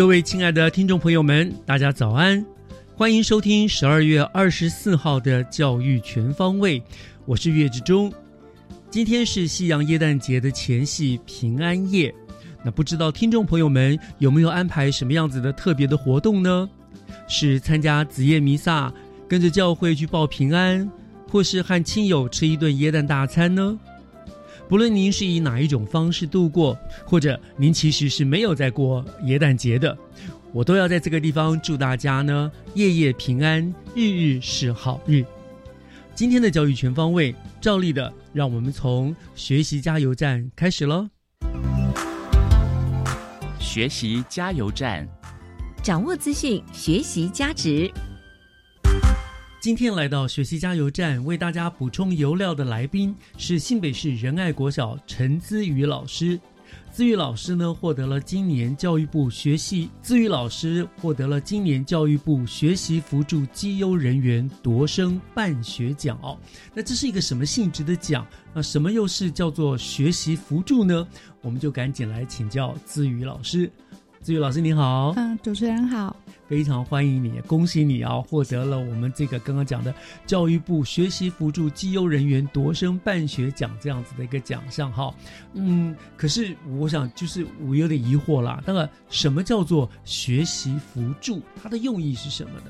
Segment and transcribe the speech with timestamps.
[0.00, 2.42] 各位亲爱的听众朋友们，大家早安！
[2.96, 6.82] 欢迎收听十二月二十四号的教育全方位，
[7.26, 8.10] 我是岳志忠。
[8.88, 12.14] 今天是西洋耶诞节的前夕，平安夜。
[12.64, 16.66] 那不知道听众朋友们有没有安排什么样子的特别的活动呢？
[17.28, 18.90] 是参加子夜弥撒，
[19.28, 20.90] 跟着教会去报平安，
[21.28, 23.78] 或是和亲友吃一顿耶诞大餐呢？
[24.70, 29.98] 不论您是以哪一种方式度过，或者您其实是没有在过耶诞节的，
[30.52, 35.24] 我都要在这个地方祝大家呢夜夜平安，日日是好日。
[36.14, 41.08] 今天的教育全方位，照例的，让我们从学习加油站开始喽。
[43.58, 45.04] 学习加油站，
[45.82, 47.90] 掌握资讯，学习加值。
[49.60, 56.40] 今天来到学习加油站为大家补充油料的来宾是新北市仁爱国小陈姿瑜老师。
[56.90, 66.38] 姿瑜老师呢获得了今年教育部学习姿瑜老师获得了今年教育部学习辅助绩优人员夺生办学奖哦。
[66.72, 68.26] 那这是一个什么性质的奖？
[68.54, 71.06] 那什么又是叫做学习辅助呢？
[71.42, 73.70] 我们就赶紧来请教姿瑜老师。
[74.22, 76.14] 志宇老师你好，嗯，主持人好。
[76.46, 78.20] 非常欢迎你，恭喜你啊！
[78.20, 79.94] 获得了我们这个刚刚讲的
[80.26, 85.14] 教育部学习辅助绩优人员夺生办学奖这样子的一个奖项哈。
[85.54, 91.40] 嗯，可是我想就是我有点疑惑啦，那个什么叫做学习辅助？
[91.62, 92.66] 它的用意是什么呢？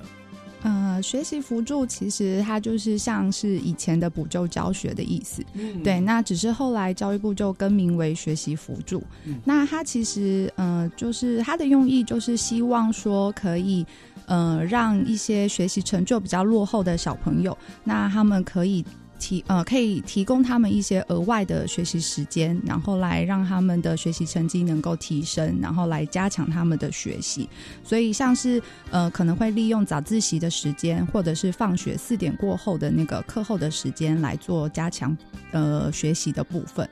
[0.62, 5.98] 呃，学习辅助其实它就是像是以前的补救教学的意思，嗯对。
[6.00, 9.02] 那只是后来教育部就更名为学习辅助。
[9.24, 13.86] 嗯那它其实呃，就是它的用意就是希望说可以
[14.26, 18.84] 呃让一些学习成就比较落后的小朋友，那他们可以。
[19.20, 27.48] 提呃，可以提供他们一些额外的学习时间，然后来让他们的学习成绩能够提升，然后来加强他们的学习。
[27.84, 28.60] 所以像是
[28.90, 35.16] 呃，可能会利用早自习的时间，或者是放学四点过后的那个课后的时间来做加强
[35.52, 36.88] 呃学习的部分。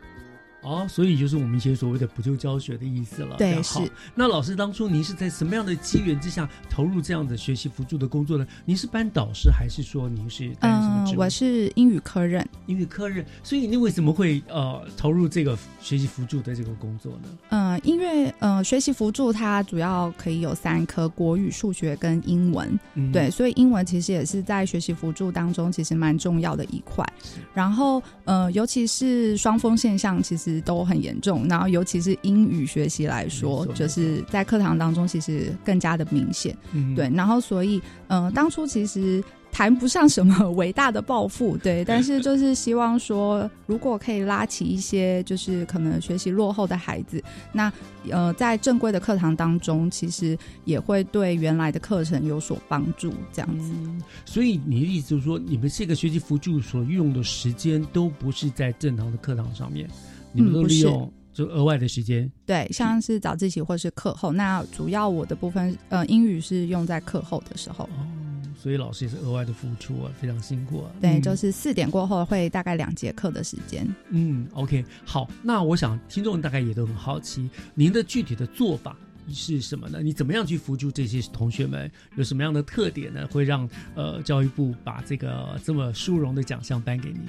[0.63, 3.37] 哦，所以就是我们以前所谓的补救教学的意思了。
[3.37, 8.47] 对好是那老师当初您是在什么样的机缘之下投入这样的学习辅助的工作呢？
[8.65, 11.25] 您是班导师，还是说您是担任什么？
[11.25, 12.47] 我是英语科任。
[12.67, 17.29] 英语科任，所以你为什么会呃投入这个学习辅助的这个工作呢？
[17.51, 22.79] 呃，因为呃学习辅助它主要可以有三科：国语、数学跟英文。
[22.95, 27.05] 嗯对，所以英文其实也是在学习辅助当中其实蛮重要的一块。
[27.55, 31.47] 然后呃，尤其是双峰现象，其实都很严重。
[31.49, 36.57] 然后尤其是英语学习来说，就是在课堂当中其实更加的明显。
[36.73, 39.23] 嗯对，然后所以呃，当初其实。
[39.51, 47.21] 谈不上什么伟大的抱负， 对，但是就是希望说，如果可以拉起一些就是可能学习落后的孩子，
[47.51, 47.73] 那
[48.11, 50.37] 呃，在正规的课堂当中，其实
[50.67, 53.73] 也会对原来的课程有所帮助，这样子。
[53.75, 59.89] 嗯，所以你的意思就是说，你们这个学习辅助所用的时间都不是在正常的课堂上面，
[60.39, 62.31] 你们都嗯不是利用就额外的时间。
[62.47, 67.85] 对，像是早自习或是课后，那主要我的部分，呃，英语是用在课后的时候。
[67.85, 68.07] 哦，
[68.61, 70.91] 所以老师也是额外的付出啊，非常辛苦啊。
[71.01, 73.87] 对，嗯就是四点过后会大概两节课的时间。
[74.09, 78.97] 嗯，OK，好，那我想听众大概也都很好奇，您的具体的做法
[79.31, 80.01] 是什么呢？
[80.03, 81.89] 你怎么样去辅助这些同学们？
[82.17, 83.29] 有什么样的特点呢？
[83.31, 87.21] 会让呃教育部把这个这么殊荣的奖项颁给你？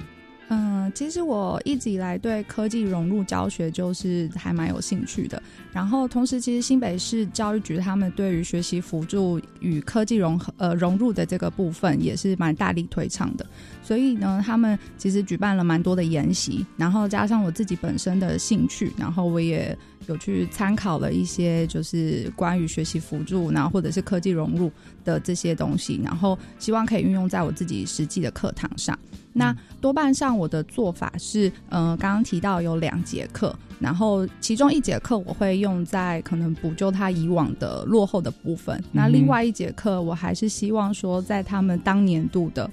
[0.52, 5.40] 嗯、其实我一直以来对科技融入教学就是还蛮有兴趣的。
[5.72, 13.46] 然后同时，其实新北市教育局他们对于学习辅助与科技融合呃融入的这个部分也是蛮大力推倡的。
[13.80, 19.76] 所以呢，他们其实举办了蛮多的研习，然后加上我自己本身的兴趣，然后我也
[20.08, 24.68] 有去参考了一些就是关于学习辅助，然后或者是科技融入
[25.04, 28.98] 的这些东西，然后希望可以运用在我自己实际的课堂上。
[29.32, 42.70] 那多半上我的做法是，呃，刚刚提到有两节课，然后其中一节课我会用在可能补救他以往的落后的部分，那另外一节课我还是希望说在他们当年度的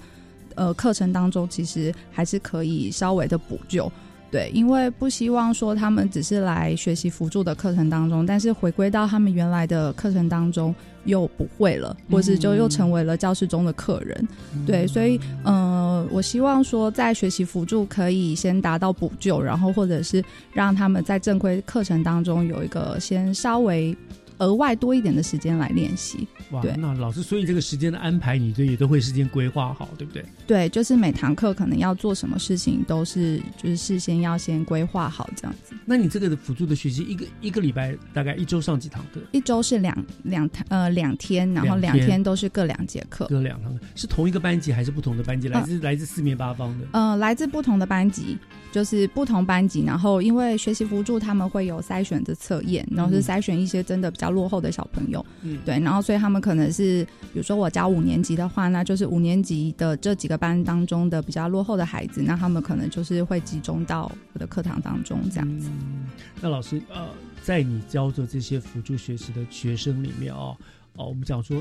[0.56, 3.92] 呃课程当中，其实还是可以稍微的补救。
[4.30, 10.76] 对，因为不希望说他们只是来学习辅助的课程当中，但是回归到他们原来的课程当中
[11.08, 14.28] 又不会了，或是就又成为了教室中的客人。
[14.68, 20.24] 对，所以呃，我希望说在学习辅助可以先达到补救，然后或者是
[20.54, 23.98] 让他们在正规课程当中有一个先稍微。
[24.40, 26.28] 额外多一点的时间来练习。
[26.52, 30.24] 哇，那老师，所以这个时间的安排，你这也都会事先规划好，对不对？
[30.46, 35.76] 对，就是每堂课可能要做什么事情，都是就是事先要先规划好这样子。
[35.86, 39.20] 那你这个的辅助的学习，一个一个礼拜大概一周上几堂课？
[39.32, 43.26] 一周是两两呃两天，然后两天都是各两节课。
[43.28, 45.48] 各两堂课，是同一个班级还是不同的班级？
[45.50, 46.86] 来自来自四面八方的。
[46.94, 48.38] 呃，来自不同的班级，
[48.78, 57.04] 就是不同班级，然后因为学习辅助他们会有筛选的测验，然后是筛选一些真的比较落后的小朋友，嗯，对，然后所以他们可能是，
[57.34, 65.68] 比如说我教五年级的话，那就是五年级的这几个班当中的比较落后的孩子，那他们可能就是会集中到我的课堂当中这样子。
[65.72, 66.06] 嗯，
[66.40, 67.08] 那老师，呃，
[67.42, 70.56] 在你教的这些辅助学习的学生里面哦，
[70.98, 71.60] 哦，我们讲说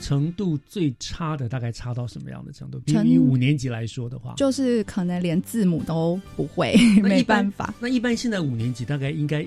[0.00, 2.78] 程度最差的大概差到什么样的程度？
[2.80, 7.74] 比如程以五年级来说的话，就是可能连字母都不会， 没一般办法。
[7.80, 9.46] 那一般现在五年级大概应该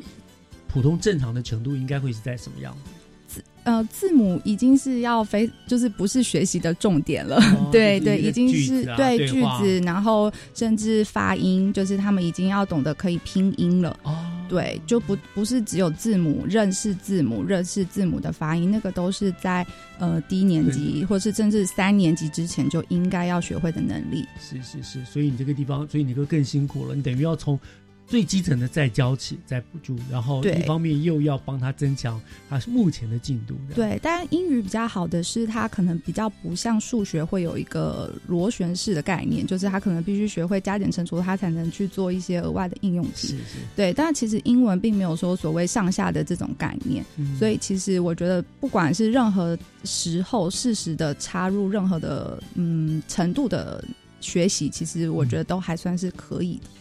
[0.68, 2.76] 普通正常的程度应该会是在什么样
[3.28, 3.44] 字？
[3.64, 7.36] 呃，字母已经是要非，就是不是学习的重点了。
[7.38, 14.00] 哦 对对，已经是对句子，然后甚至发音，就是他们已经要懂得可以拼音了。
[14.04, 14.16] 哦，
[14.50, 19.66] 对，就不不是只有字母认识字母、认识字母的发音，那个都是在
[20.00, 24.26] 呃低年级或是甚至三年级之前就应该要学会的能力。
[24.42, 27.58] 是是是，所以你这个地方，所以你就更辛苦了，你等于要从。
[28.10, 32.20] 最基层的再交起，再补助，然后一方面又要帮他增强
[32.50, 33.56] 他目前的进度。
[33.76, 43.28] 对，但英语比较好的是，他可能比较不像数学会有一个螺旋式的概念，就是他可能必须学会加减乘除，他才能去做一些额外的应用题。
[43.28, 43.44] 是是，
[43.76, 53.86] 对，但其实英文并没有说所谓上下的这种概念，嗯所以其实我觉得不管是任何时候适时的插入任何的嗯程度的
[54.20, 56.64] 学习，其实我觉得都还算是可以的。
[56.64, 56.79] 嗯，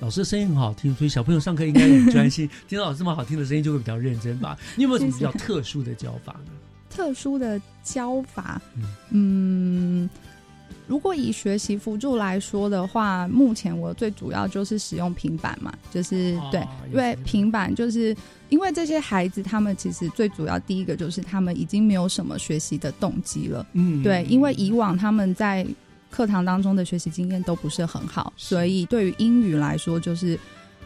[0.00, 2.48] 老师的声音很好听，所以小朋友上课应该很专心。
[2.68, 4.58] 听到老师这么好听的声音，就会比较认真吧？
[4.76, 6.52] 你有没有什么比较特殊的教法呢？
[6.90, 10.10] 特殊的教法嗯，嗯，
[10.86, 18.16] 如果以学习辅助来说的话，目前我最主要就是使用平板嘛，就是、哦对，因为平板就是
[18.48, 25.64] 因为这些孩子他们其实最主要第一个就是他们已经没有什么学习的动机了，嗯，对，因为以往他们在
[26.18, 30.36] 课堂当中的学习经验都不是很好，所以对于英语来说，就是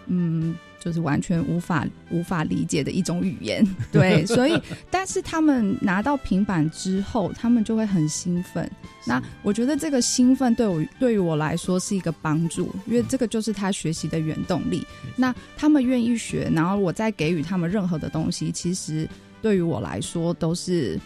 [0.09, 3.67] 嗯，就是完全无法无法理解的一种语言。
[3.91, 4.61] 对，所以
[4.91, 8.71] 但是他们拿到平板之后，他们就会很兴奋。
[9.07, 14.87] 那我觉得这个兴奋对我对于我来说是一个帮助，因为这个就是他学习的原动力。
[15.17, 19.09] 那他们愿意学，然后我再给予他们任何的东西，其实
[19.41, 21.01] 对于我来说都是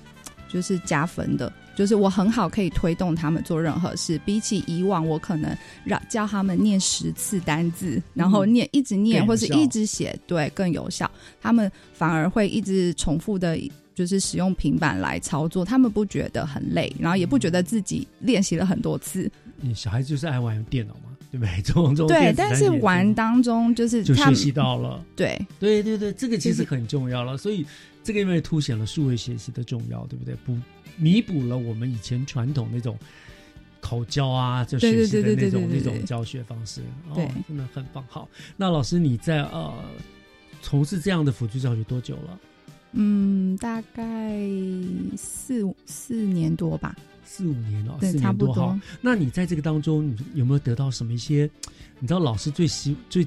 [0.48, 1.52] 就是加分的。
[1.76, 5.54] 就是我很好可以推动他们做任何事，比起以往我可能
[5.84, 11.08] 让教他们念十次单字，然后念一直念或是一直写，对更有效。
[11.40, 13.58] 他们反而会一直重复的，
[13.94, 19.30] 就是使用平板来操作，他们不觉得很累，然后也不觉得自己练习了很多次。
[19.60, 21.52] 你小孩子就是爱玩电脑嘛，对不对？
[21.62, 25.04] 这种这种对，但是玩当中就是就学习到了。
[25.14, 27.66] 对对对对，这个其实很重要了，所以
[28.02, 30.34] 这个因为凸显了数位学习的重要，对不对？
[30.46, 30.56] 补
[30.96, 32.98] 弥补了我们以前传统那种
[33.80, 38.04] 口教啊，就学习的那种那种教学方式，哦对，真的很棒。
[38.08, 39.72] 好，那老师你在呃
[40.62, 42.40] 从事这样的辅助教学多久了？
[42.92, 44.40] 嗯，大概
[45.16, 48.80] 四五四年多吧，四五年了，对，四差不年多哈。。
[49.00, 51.48] 那你在这个当中，你有没有得到什么一些？
[51.98, 53.26] 你知道老师最希最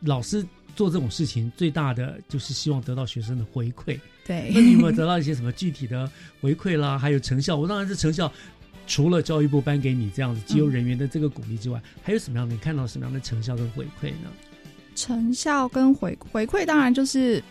[0.00, 0.46] 老师
[0.76, 3.98] 做这种事情最大的就是希望得到学生的回馈。
[4.24, 6.08] 对那，你有没有得到一些什么具体的
[6.40, 6.98] 回馈啦？
[6.98, 7.56] 还有成效？
[7.56, 8.30] 我当然是成效，
[8.86, 14.30] 除了教育部颁给你这样子绩优人员的这个鼓励之外，还有什么样的你看到什么样的成效跟回馈呢？
[14.94, 17.42] 成效跟回回馈，当然就是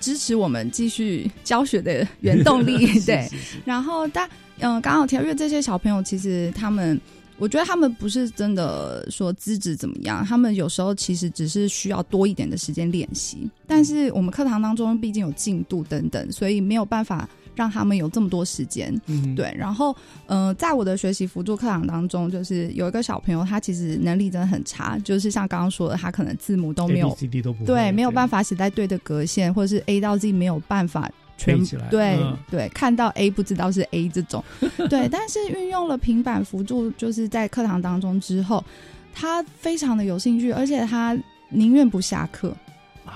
[0.00, 2.86] 支持我们继续教学的原动力。
[3.06, 3.28] 对，
[3.64, 4.28] 然后但
[4.58, 7.00] 嗯，刚好提到，因为这些小朋友其实他们，
[7.38, 13.48] 我觉得他们不是真的说资质怎么样，他们有时候其实只是需要多一点的时间练习。
[13.66, 17.28] 但是我们课堂当中毕竟有进度等等，所以没有办法。
[17.56, 18.92] 让他们有这么多时间，
[19.36, 19.54] 对。
[19.56, 19.94] 然后，
[20.26, 32.18] 嗯，在我的学习辅助课堂当中，就是有一个小朋友，他其实能力真的很差，就是像刚刚说的，他可能字母都没有，CD 都不对，没有办法写在对的格线，或者是 A 到 Z 没有办法全起来，对
[32.50, 34.42] 对，看到 A 不知道是 A 这种，
[34.88, 35.08] 对。
[35.08, 38.64] 但是运用了平板辅助，就是在课堂当中之后，
[39.12, 41.16] 他非常的有兴趣，而且他
[41.48, 42.56] 宁愿不下课，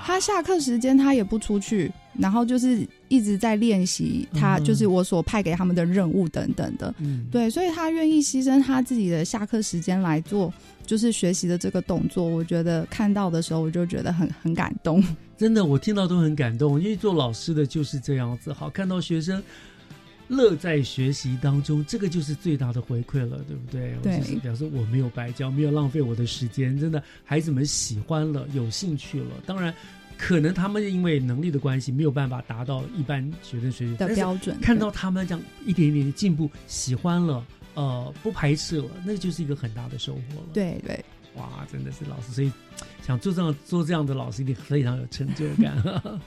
[0.04, 1.90] 他下课时间他也不出去。
[2.18, 6.92] 然后就是一直在练习，他就是我所派给他们的任务等等的，
[7.30, 10.52] 对，所以他愿意牺牲他自己的下课时间来做，
[10.84, 12.25] 就是学习的这个动作。
[12.25, 15.00] 我觉得看到的时候，我就觉得很很感动。
[15.38, 19.42] 真的，我听到都很感动，因为做老师的就是这样子，好看到学生
[20.26, 23.95] 乐在学习当中，这个就是最大的回馈了，对不对？
[24.02, 29.73] 对，表示我没有白教，没有浪费我的时间，真的，孩子们喜欢了，有兴趣了，当然。
[30.21, 34.59] 可能他们因为能力的关系，没有办法达到一般学生水准的标准。
[34.61, 40.49] 看到他们这样一点一点的进步，喜欢了，呃，不排斥了，那就是一个很大的收获了。
[40.52, 41.04] 对对，
[41.38, 42.52] 哇，真的是老师，所以
[43.02, 45.75] 想做这样做这样的老师，一定非常有成就感。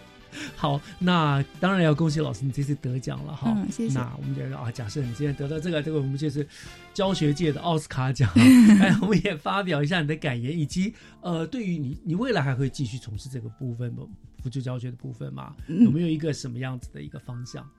[0.56, 3.54] 好，那当然要恭喜老师，你这次得奖了哈。
[3.54, 4.00] 嗯，谢谢。
[4.00, 6.48] 那我们觉得啊，假设你今天得到这个，这个我们就是
[6.94, 8.32] 教学界的奥斯卡奖。
[8.80, 14.04] 哎，我们也发表一下你的感言，以及呃，对于你，你未来还会继续从事这个部分吗？
[14.42, 15.54] 辅助教学的部分吗？
[15.68, 17.70] 有没有一个什么样子的一个方向？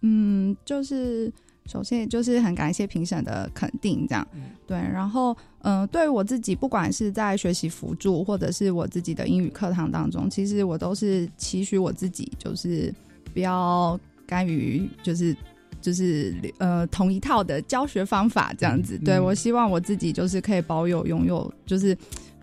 [0.00, 1.30] 嗯，就是。
[1.68, 4.26] 首先，就是很感谢评审的肯定，这样
[4.66, 4.76] 对。
[4.78, 12.92] 然后，嗯，对于我自己，不管是在学习辅助，或者是我自己的英语课堂当中，其实我都是期许我自己，就是
[13.34, 15.36] 不要甘于，就是
[15.82, 18.98] 就是呃同一套的教学方法这样子。
[19.04, 21.94] 对我希望我自己就是可以保有拥有，就是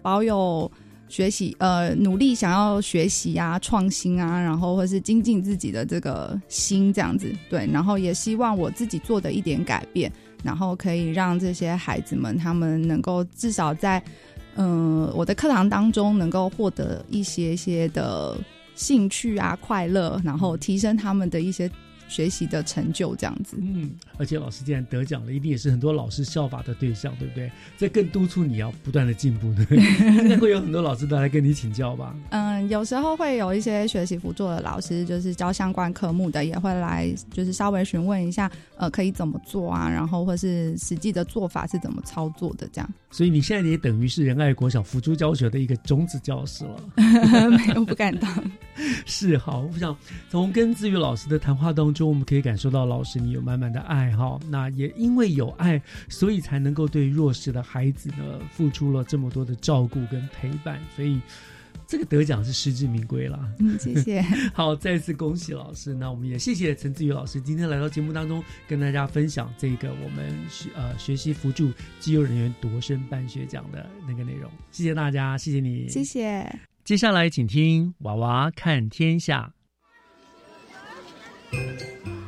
[0.03, 0.71] 保有。
[1.07, 10.11] 学习呃，努力想要学习啊，创新啊，然后或是精进自己的这个心，这样子对，然后也希望我自己做的一点改变，
[10.43, 14.01] 然后可以让这些孩子们他们能够至少在
[14.55, 18.37] 嗯我的课堂当中能够获得一些些的
[18.73, 21.69] 兴趣啊，快乐，然后提升他们的一些。
[22.07, 27.51] 学习的成就这样子，嗯，而且老师既然得奖了，一定也是很多老师效法的对象，对不对？
[27.77, 32.15] 这更督促你要不断的进步，呢， 应该会有很多老师都来跟你请教吧？
[32.29, 39.89] 嗯，有时候会有一些学习辅助的老师，就是教相关科目的，也会来，就是稍微询问一下，呃，可以怎么做啊？
[39.89, 42.89] 然后或是实际的做法是怎么操作的这样。
[43.11, 46.83] 所以你现在也等于是仁爱国小辅助教学的一个种子教师了，
[47.49, 48.51] 没有不敢当。
[49.05, 49.95] 是好，我想
[50.29, 54.39] 从跟志宇老师的谈话当中，我们可以感受到老师你有满满的爱哈。
[54.49, 61.19] 那也因为有爱，所以才能够对弱势的孩子呢付出了这么多的照顾跟陪伴，所以
[61.87, 63.39] 这个得奖是实至名归了。
[63.59, 64.21] 嗯，谢谢。
[64.53, 65.93] 好，再次恭喜老师。
[65.93, 74.49] 那我们也谢谢陈志宇老师今天来到节目当中，跟大家分享这个我们学呃学习辅助机优人员夺生办学奖的那个内容。
[74.71, 76.59] 谢谢大家，谢谢你，谢谢。
[76.83, 79.53] 接下来，请听《娃娃看天下》，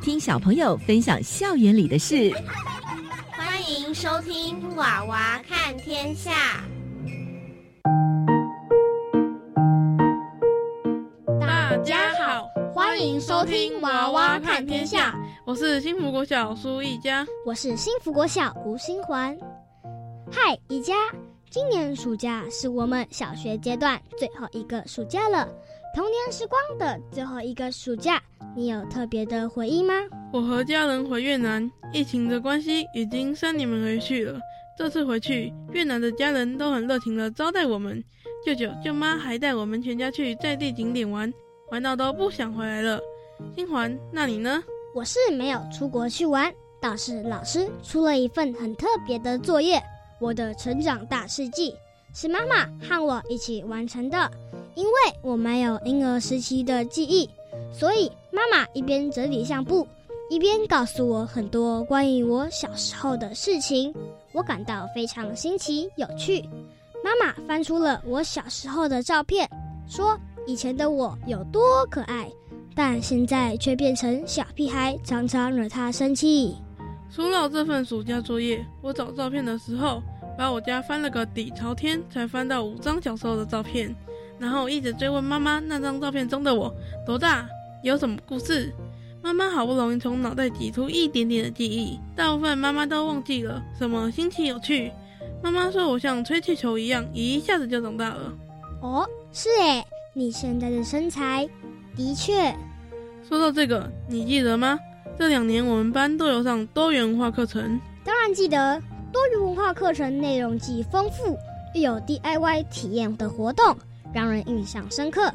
[0.02, 2.32] 听小朋友分享校园里的事。
[3.32, 6.32] 欢迎收听《娃娃看天下》。
[11.40, 15.12] 大家好，欢迎收听《娃娃看天下》。
[15.46, 19.38] 我是新福国小苏一佳，我是新福国小吴新环。
[20.32, 20.94] 嗨，一佳。
[21.50, 25.48] 今年暑假是我们小学阶段最后一个暑假了，
[25.96, 28.22] 童年时光的最后一个暑假，
[28.58, 29.94] 你有特别的回忆吗？
[30.34, 34.40] 我和家人回越南，疫情的关系已经三年没回去了。
[34.76, 38.04] 这次回去，越南的家人都很热情的招待我们，
[38.44, 41.32] 舅舅舅妈还带我们全家去在地景点玩，
[41.70, 43.00] 玩到都不想回来了。
[43.56, 44.64] 新环，那你呢？
[44.96, 49.80] 我是没有出国去玩，倒是老师出了一份很特别的作业。
[50.20, 51.76] 我的成长大事记
[52.12, 54.32] 是妈妈和我一起完成的，
[54.74, 57.30] 因为我没有婴儿时期的记忆，
[57.72, 59.88] 所以妈妈一边整理相簿，
[60.30, 63.92] 一边告诉我很多关于我小时候的事情，
[64.32, 66.48] 我感到非常新奇有趣。
[67.04, 69.50] 妈妈翻出了我小时候的照片，
[69.88, 70.16] 说
[70.46, 72.32] 以前的我有多可爱，
[72.76, 76.56] 但现在却变成小屁孩，常常惹她生气。
[77.12, 80.04] 除了这份暑假作业，我找照片的时候，
[80.38, 83.96] 把我家翻了个底朝天，才翻到五张小时候的照片。
[84.38, 86.72] 然后一直追问妈妈，那张照片中的我
[87.04, 87.50] 多大，
[87.84, 88.74] 有什么故事？
[89.22, 93.62] 妈妈好不容易从脑袋挤出一点点的记忆，大部分妈妈都忘记了。
[93.78, 94.92] 什么新奇有趣？
[95.44, 98.34] 妈妈说我像吹气球一样，一下子就长大了。
[98.82, 101.48] 哦，是诶，你现在的身材
[101.96, 102.56] 的确。
[103.28, 104.80] 说到这个，你记得吗？
[105.20, 107.80] 这两年我们班都有上多元文化课程。
[108.06, 108.82] 当然记得，
[109.12, 111.38] 多元文化课程内容既丰富，
[111.74, 113.76] 又有 DIY 体验的活动，
[114.14, 115.30] 让人印象深刻。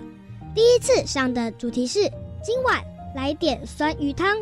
[0.54, 2.10] 第一次上的主题是
[2.42, 2.82] 今晚
[3.14, 4.36] 来点酸鱼汤，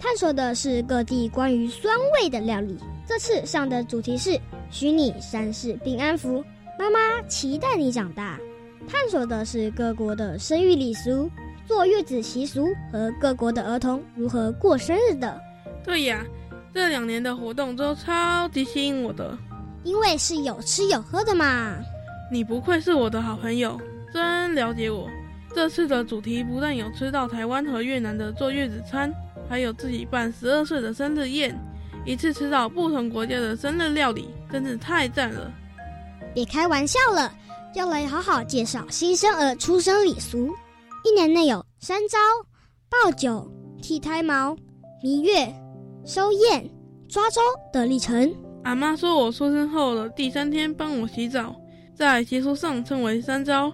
[0.00, 2.76] 探索的是各地关于酸味的料理。
[3.06, 4.36] 这次上的主题是
[4.70, 6.44] 许你三世平安符，
[6.76, 8.40] 妈妈期待你长大，
[8.88, 11.30] 探索的是各国的生育礼俗。
[11.64, 15.40] 坐月子习俗和各国的儿童如何过生日的。
[15.84, 16.24] 对呀，
[16.74, 19.38] 这两年的活动都超级吸引我的，
[19.84, 21.76] 因为是有吃有喝的嘛。
[22.32, 23.80] 你不愧是我的好朋友，
[24.12, 25.08] 真了解我。
[25.54, 29.12] 这次的主题不但有吃到台湾和越南的坐月子餐，
[29.48, 31.56] 还有自己办十二岁的生日宴，
[32.04, 35.50] 一次吃到不同国家的生日料理，真是太赞了。
[36.34, 37.32] 别开玩笑了，
[37.74, 40.52] 要来好好介绍新生儿出生礼俗。
[41.04, 42.18] 一年内有三招：
[42.90, 43.48] 抱酒、
[43.80, 44.56] 剃胎毛、
[45.02, 45.54] 蜜月、
[46.04, 46.68] 收验、
[47.08, 47.40] 抓周
[47.72, 48.34] 的历程。
[48.64, 51.54] 阿妈说我出生后的第三天帮我洗澡，
[51.94, 53.72] 在习俗上称为三招。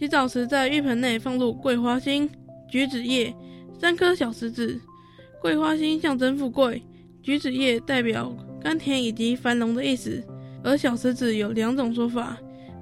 [0.00, 2.26] 洗澡时在浴盆内放入桂花心、
[2.66, 3.34] 橘子叶
[3.78, 4.80] 三颗小石子。
[5.42, 6.82] 桂花心象征富贵，
[7.22, 10.24] 橘子叶代表甘甜以及繁荣的意思。
[10.64, 12.34] 而小石子有两种说法，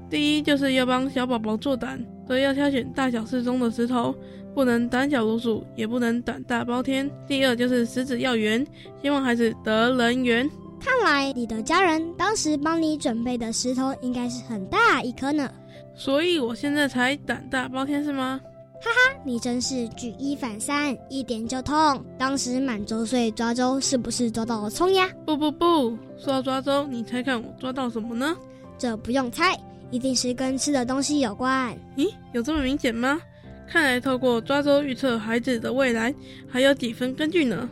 [0.09, 2.01] 第一就是要帮小宝宝做胆。
[2.25, 4.15] 所以要挑选大小适中的石头，
[4.55, 7.11] 不能胆小如鼠，也不能胆大包天。
[7.27, 8.65] 第二就是石子要圆，
[9.03, 10.49] 希望孩子得人缘。
[10.79, 15.51] 看来你的家人当时帮你准备的石头应该是很大一颗呢。
[15.99, 18.41] 所以我现在才胆大包天是吗？
[18.81, 21.75] 哈哈，你真是举一反三，一点就通。
[22.17, 25.11] 当时满周岁抓周是不是抓到了葱呀？
[25.27, 28.37] 不不不，说到抓周，你猜看我抓到什么呢？
[28.79, 29.59] 这不用猜。
[29.91, 31.77] 一定是跟吃的东西有关。
[31.97, 33.21] 咦，有这么明显吗？
[33.67, 36.15] 看来透过抓周预测孩子的未来，
[36.49, 37.69] 还有几分根据呢。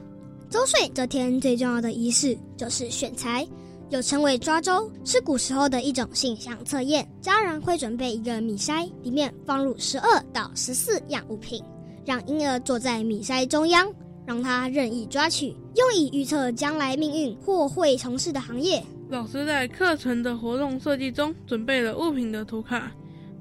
[0.51, 3.47] 周岁这天最重要的仪式就是选材，
[3.91, 7.09] 又称为抓周，是古时候的一种性向测验。
[7.21, 11.63] 家人会准备一个米筛，里面放入十二到十四样物品，
[12.05, 13.93] 让婴儿坐在米筛中央，
[14.27, 18.83] 让他任意抓取，用以预测将来命运或会从事的行业。
[19.09, 22.91] 老师在课程的活动设计中准备了物品的图卡，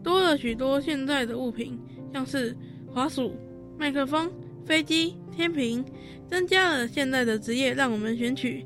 [0.03, 1.79] 多了许多现在的物品，
[2.13, 2.55] 像是
[2.93, 3.33] 滑鼠、
[3.79, 4.31] 麦克风、
[4.63, 5.83] 飞机、天平，
[6.29, 8.63] 增加了现在的职业让我们选取。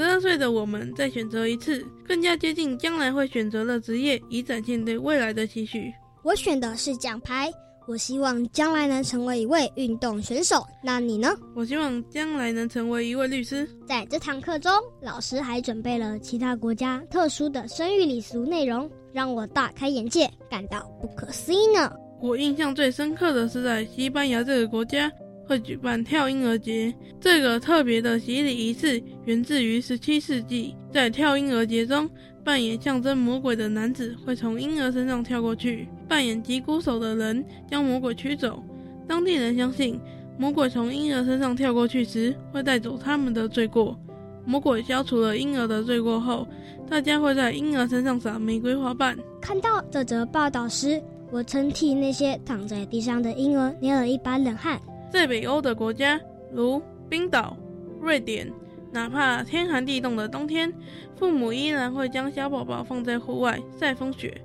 [0.00, 5.92] 十二岁的我们再选择一次，更加接近将来会选择的职业，以展现对未来的期许。
[6.22, 7.52] 我选的是奖牌。
[7.86, 11.28] 我希望将来能成为一位运动选手，那你呢？
[11.54, 13.68] 我希望将来能成为一位律师。
[13.86, 21.92] 在这堂课中，老师还准备了其他国家特殊的生育礼俗内容，让我大开眼界，感到不可思议呢。
[22.22, 25.12] 我印象最深刻的是在西班牙这个国家
[25.50, 32.08] 会举办跳婴儿节，这个特别的洗礼仪式源自于十七世纪，在跳婴儿节中。
[32.42, 38.62] 扮演象征魔鬼的男子会从婴儿身上跳过去，扮演吉鼓手的人将魔鬼驱走。
[39.08, 40.00] 当地人相信，
[40.38, 43.98] 魔鬼从婴儿身上跳过去时会带走他们的罪过。
[44.46, 46.46] 魔鬼消除了婴儿的罪过后，
[46.88, 49.18] 大家会在婴儿身上撒玫瑰花瓣。
[49.40, 54.80] 看到这则报道时，我曾替那些躺在地上的婴儿捏了一把冷汗。
[55.10, 56.20] 在北欧的国家，
[56.52, 57.56] 如冰岛、
[58.00, 58.50] 瑞典。
[58.92, 60.72] 哪怕天寒地冻的冬天，
[61.16, 64.40] 父母依然会将小宝宝放在户外晒风雪，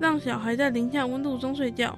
[0.00, 1.96] 让小孩在零下温度中睡觉。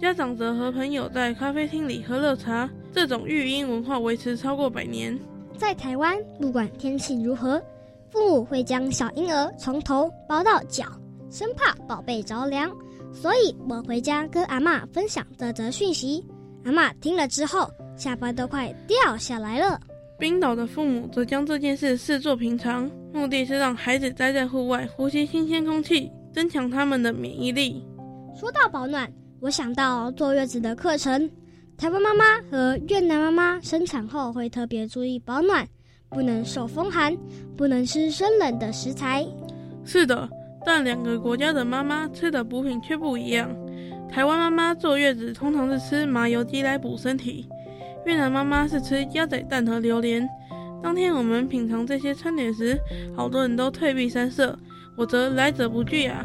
[0.00, 2.68] 家长则和朋友在咖啡厅里喝热茶。
[2.92, 5.18] 这种育婴文化维持超过百年。
[5.56, 7.62] 在台湾，不管天气如何，
[8.10, 10.84] 父母会将小婴儿从头包到脚，
[11.30, 12.70] 生怕宝贝着凉。
[13.12, 16.24] 所以我回家跟阿妈分享这则讯息，
[16.64, 19.80] 阿妈听了之后，下巴都快掉下来了。
[20.18, 27.84] 冰岛的父母则将这件事视作平常，目的是让孩子待在户外，呼吸新鲜空气，增强他们的免疫力。
[28.38, 31.30] 说到保暖，我想到坐月子的课程。
[31.76, 35.66] 台湾妈妈和越南妈妈生产后会特别注意保暖，
[36.08, 37.14] 不能受风寒，
[37.56, 39.26] 不能吃生冷的食材。
[39.84, 40.28] 是的，
[40.64, 43.50] 但两个国家的妈妈吃的补品却不一样。
[44.10, 47.48] 台湾妈妈坐月子通常是吃麻油鸡来补身体。
[48.06, 50.28] 越南妈妈是吃鸭仔蛋和榴莲，
[50.82, 52.78] 当天我们品尝这些餐点时，
[53.16, 54.56] 好多人都退避三舍，
[54.94, 56.24] 我则来者不拒啊。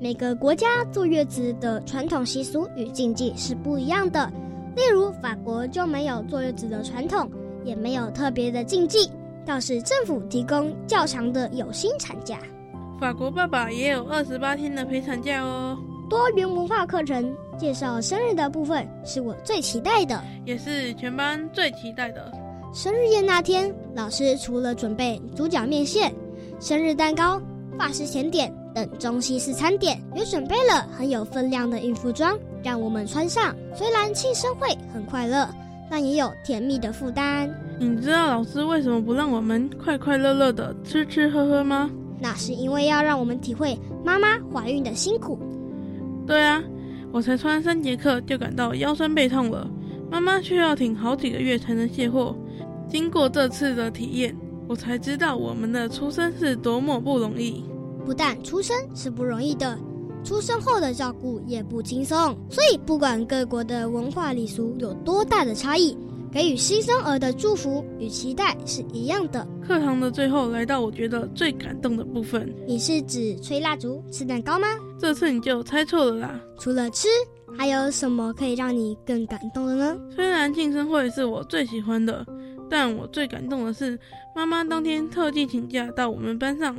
[0.00, 4.30] 每个国家坐月子的传统习俗与禁忌是不一样的，
[4.76, 7.28] 例如法国就没有坐月子的传统，
[7.64, 9.10] 也没有特别的禁忌，
[9.46, 12.38] 倒是政府提供较长的有薪产假。
[13.00, 15.76] 法国爸爸也有二十八天的陪产假哦。
[16.08, 22.32] 多元文化课程介绍生日的部分是我最期待的，也是全班最期待的。
[22.72, 26.14] 生日宴那天，老师除了准备主角面线、
[26.60, 27.40] 生日蛋糕、
[27.78, 33.54] 法式甜点等中西式餐点，也准备了很有分量的孕妇装让我们穿上。
[33.74, 35.46] 虽然庆生会很快乐，
[35.90, 37.50] 但也有甜蜜的负担。
[37.78, 41.90] 你知道老师为什么不让我们快快乐乐的吃吃喝喝吗？
[42.20, 45.38] 那是因为要让我们体会妈妈怀孕的辛苦。
[46.28, 46.62] 对啊，
[47.10, 49.66] 我才穿三节课就感到腰酸背痛了，
[50.10, 52.36] 妈妈却要挺好几个月才能卸货。
[52.86, 54.36] 经过这次的体验，
[54.68, 57.64] 我才知道我们的出生是多么不容易。
[58.04, 59.78] 不但出生是不容易的，
[60.22, 62.36] 出生后的照顾也不轻松。
[62.50, 65.96] 所以，不管各国的文化礼俗有多大的差异，
[66.32, 69.46] 给予新生儿的祝福与期待是一样的。
[69.66, 72.54] 课堂的最后，来到我觉得最感动的部分。
[72.66, 74.68] 你是指吹蜡烛、吃蛋糕吗？
[74.98, 76.40] 这次你就猜错了啦！
[76.58, 77.08] 除了吃，
[77.56, 79.98] 还有什么可以让你更感动的呢？
[80.14, 82.26] 虽然庆生会是我最喜欢的。
[82.70, 83.98] 但我最感动的是，
[84.36, 86.76] 妈妈当天特地请假到我们班上，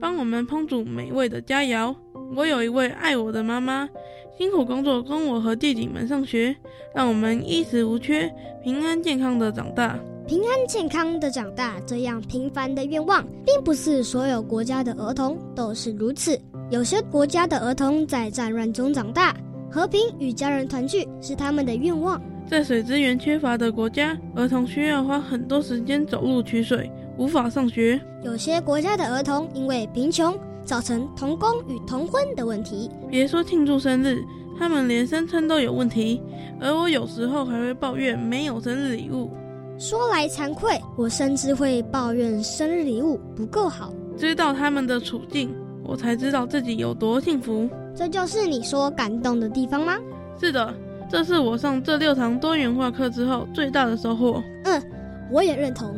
[0.00, 1.94] 帮我们烹煮美味的佳肴。
[2.34, 3.88] 我有一位爱我的妈妈，
[4.36, 6.54] 辛苦工作供我和弟弟们上学，
[6.94, 9.98] 让我们衣食无缺，平安健康的长大。
[10.26, 16.38] 平安健康的长大，这样平凡的愿望，并不是所有国家的儿童都是如此。
[16.68, 19.36] 有些国家的儿童在战乱中长大，
[19.70, 22.20] 和平与家人团聚是他们的愿望。
[22.48, 28.00] 在水资源缺乏的国家，儿童需要花很多时间走路取水，无法上学。
[28.24, 32.90] 有些国家的儿童因为贫穷，造成童工与童婚的问题。
[33.08, 34.22] 别说庆祝生日，
[34.58, 36.20] 他们连生存都有问题。
[36.60, 39.30] 而我有时候还会抱怨没有生日礼物。
[39.78, 43.92] 说来惭愧，我甚至会抱怨生日礼物不够好。
[44.16, 47.68] 知道他们的处境，我才知道自己有多幸福。
[47.94, 49.96] 这就是你说感动的地方吗？
[50.40, 50.74] 是的。
[51.08, 54.42] 这是我上这六堂多元化课之后最大的收获。
[54.64, 54.82] 嗯，
[55.30, 55.94] 我也认同。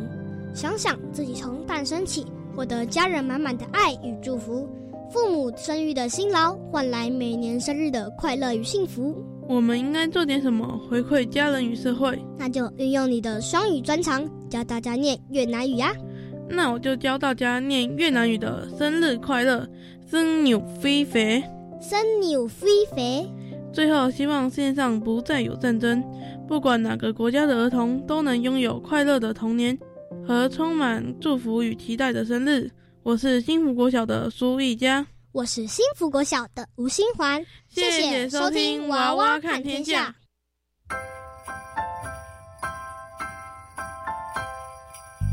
[0.53, 2.27] 想想自己从诞生起，
[2.59, 4.67] 获得家人满满的爱与祝福，
[5.09, 9.15] 父母生育的辛劳换来每年生日的快乐与幸福。
[9.47, 12.19] 我们应该做点什么回馈家人与社会？
[12.37, 15.93] 那就运用你的双语专长，教大家念越南语呀。
[16.49, 19.65] 那我就教大家念越南语的生日快乐，
[20.05, 21.41] 生牛飞肥，
[21.79, 23.25] 生牛飞肥。
[23.71, 26.03] 最后，希望世界上不再有战争，
[26.45, 29.77] 不管哪个国家的儿童都能拥有快乐的童年
[30.27, 32.69] 和充满祝福与期待的生日。
[33.03, 37.43] 我是幸福国小的苏一佳，我是幸福国小的吴新环。
[37.67, 40.15] 谢谢收听《娃娃看天下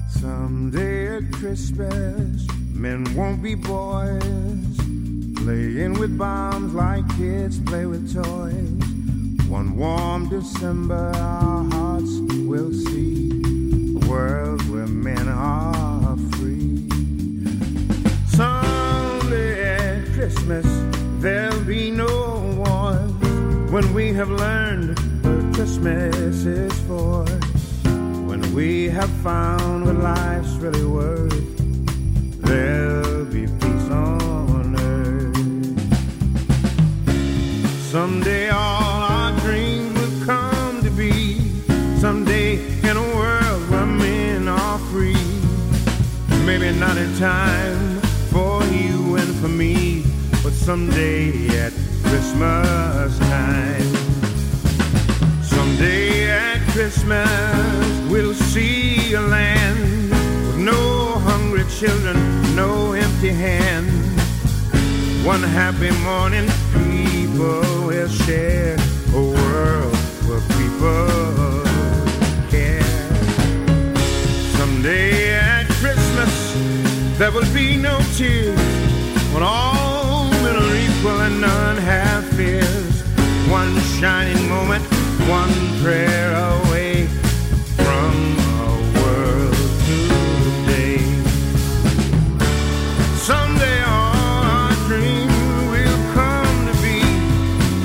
[0.09, 4.21] sunday at christmas men won't be boys》。
[5.47, 8.83] Playing with bombs like kids play with toys.
[9.49, 13.31] One warm December, our hearts will see
[14.07, 16.89] world where men are free.
[18.29, 20.67] Someday at Christmas,
[21.21, 22.07] there'll be no
[22.57, 23.13] wars
[23.73, 27.25] when we have learned what Christmas is for.
[28.29, 31.57] When we have found what life's really worth,
[32.43, 35.37] there'll be peace on earth.
[37.91, 39.06] Someday all
[46.79, 50.03] not in time for you and for me,
[50.43, 53.93] but someday at Christmas time.
[55.43, 60.11] Someday at Christmas we'll see a land
[60.47, 62.17] with no hungry children,
[62.55, 63.93] no empty hands.
[65.25, 68.77] One happy morning people will share
[69.15, 71.26] a world where people
[77.19, 78.59] there will be no tears
[79.33, 83.03] when all men are equal and none have fears.
[83.49, 84.85] One shining moment,
[85.27, 87.07] one prayer away
[87.77, 88.13] from
[88.65, 89.57] a world
[89.89, 90.99] today.
[93.31, 95.29] Someday our dream
[95.73, 97.01] will come to be.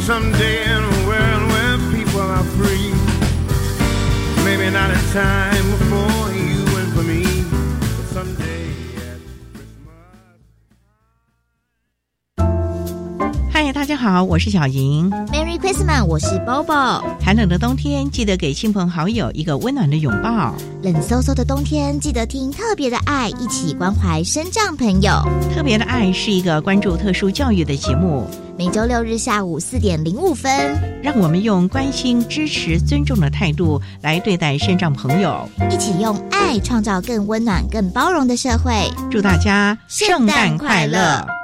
[0.01, 2.91] someday in a world where people are free.
[4.43, 5.60] Maybe not in time
[13.95, 15.09] 好，我是小莹。
[15.31, 17.01] Merry Christmas，我是 Bobo。
[17.19, 20.55] 寒冷的冬天，记得给亲朋好友一个温暖的拥抱。
[20.81, 25.11] 冷飕飕的冬天，记得听特别的爱，一起关怀身障朋友。
[25.53, 28.27] 特别的爱是一个关注特殊教育的节目，
[28.57, 30.51] 每周六日下午四点零五分，
[31.03, 38.89] 让我们用关心、支持、尊重的态度来对待身障朋友，一起用爱创造更温暖、更包容的社会。
[39.09, 41.40] 祝大家圣诞快乐！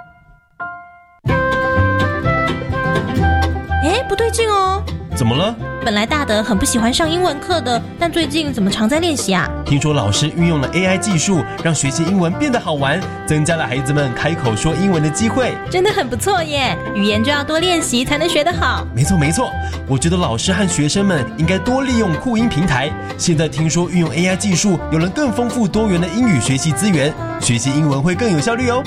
[4.08, 4.82] 不对劲哦！
[5.16, 5.56] 怎么了？
[5.84, 9.50] 本来大德很不喜欢上英文课的，但最近怎么常在练习啊？
[9.66, 16.78] 听说老师运用了 AI 技术，让学习英文变得好玩，增加了孩子们开口说英文的机会，真的很不错耶！
[16.94, 18.86] 语言就要多练习才能学得好。
[18.94, 19.50] 没错没错，
[19.88, 22.92] 我觉得老师和学生们应该多利用酷音平台。
[23.18, 28.84] 现在听说运用 AI 技术，有了更丰富多元的英语学习资源，学习英文会更有效率哦。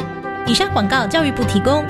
[0.47, 1.85] 以上广告，教育部提供。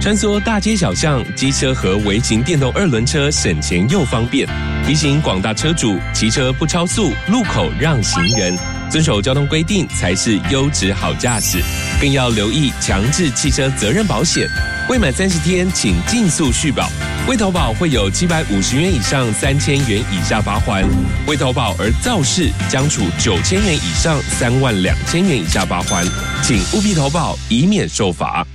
[0.00, 4.48] 穿梭大街小巷，机车和微型电动二轮车省钱又方便。
[4.86, 8.56] 提醒广大车主，骑车不超速，路口让行人，
[8.88, 11.60] 遵守交通规定才是优质好驾驶。
[12.00, 14.46] 更要留意强制汽车责任保险，
[14.88, 16.88] 未满三十天请尽速续保。
[17.26, 20.84] 未投保会有七百五十元以上三千元以下罚款；
[21.26, 26.06] 未投保而肇事，将处九千元以上三万两千元以下罚款。
[26.44, 28.46] 请务必投保，以免受罚。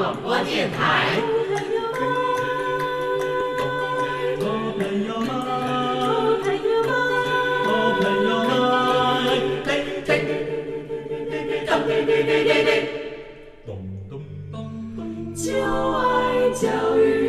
[0.00, 1.20] 广播电台。
[15.34, 17.19] 就爱教育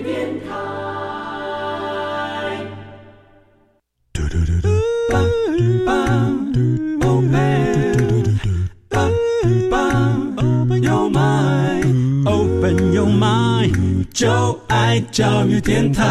[14.14, 16.04] 就爱教育电台。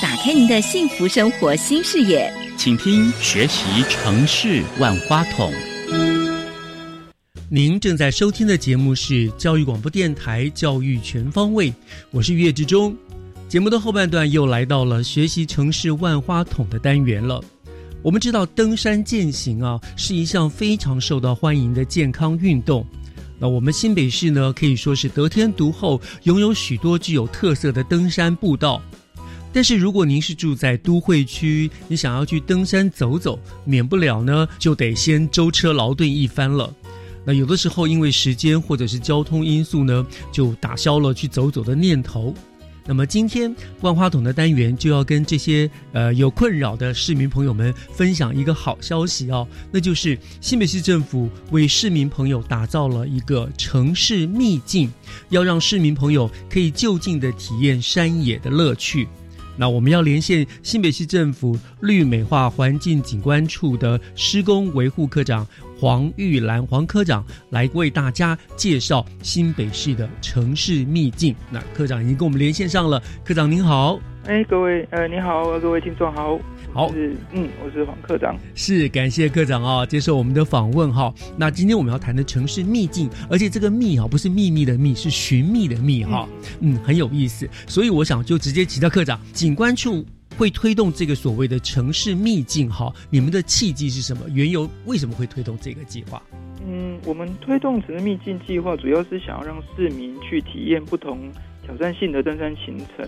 [0.00, 5.52] 打开您的幸福生活新视野，请听《学习城市万花筒》。
[7.50, 11.70] 您正在收听的节目是教育广播电台《教育全方位》，
[12.10, 12.96] 我是岳志忠。
[13.48, 17.42] 节目的后半段又来到了学习城市万花筒的单元了。
[18.04, 22.86] 我们知道登山健行啊是一项非常受到欢迎的健康运动。
[23.38, 28.82] 那我们新北市呢可以说是得天独厚，拥有许多具有特色的登山步道。
[29.54, 36.70] 但是如果您是住在都会区，你想要去登山走走，免不了呢就得先舟车劳顿一番了。
[37.24, 42.34] 那有的时候因为时间或者是交通因素呢，就打消了去走走的念头。
[42.86, 54.92] 那么今天万花筒的单元就要跟这些呃有困扰的市民朋友们分享一个好消息哦，那就是新北市政府为市民朋友打造了一个城市秘境，
[55.30, 59.08] 要让市民朋友可以就近的体验山野的乐趣。
[59.56, 65.46] 那我们要连线新北市政府绿美化环境景观处的施工维护科长
[65.78, 71.34] 黄玉兰黄科长来为大家介绍新北市的城市秘境。
[71.50, 73.98] 那科长已经跟我们连线上了，科长您好。
[74.26, 76.38] 哎，各位呃，你好，各位听众好。
[76.72, 78.34] 好，是嗯，我是黄科长。
[78.54, 81.12] 是感谢科长啊，接受我们的访问哈。
[81.36, 86.26] 那今天我们要谈的城市秘境，而且这个秘啊不是秘密的秘，是寻觅的觅哈。
[86.60, 87.48] 嗯，很有意思。
[87.66, 90.04] 所以我想就直接提到科长，景观处
[90.36, 92.92] 会推动这个所谓的城市秘境哈。
[93.10, 94.28] 你们的契机是什么？
[94.30, 96.22] 缘由为什么会推动这个计划？
[96.66, 101.30] 嗯，我们推动城市秘境计划，主要是想要让市民去体验不同
[101.62, 103.06] 挑战性的登山行程，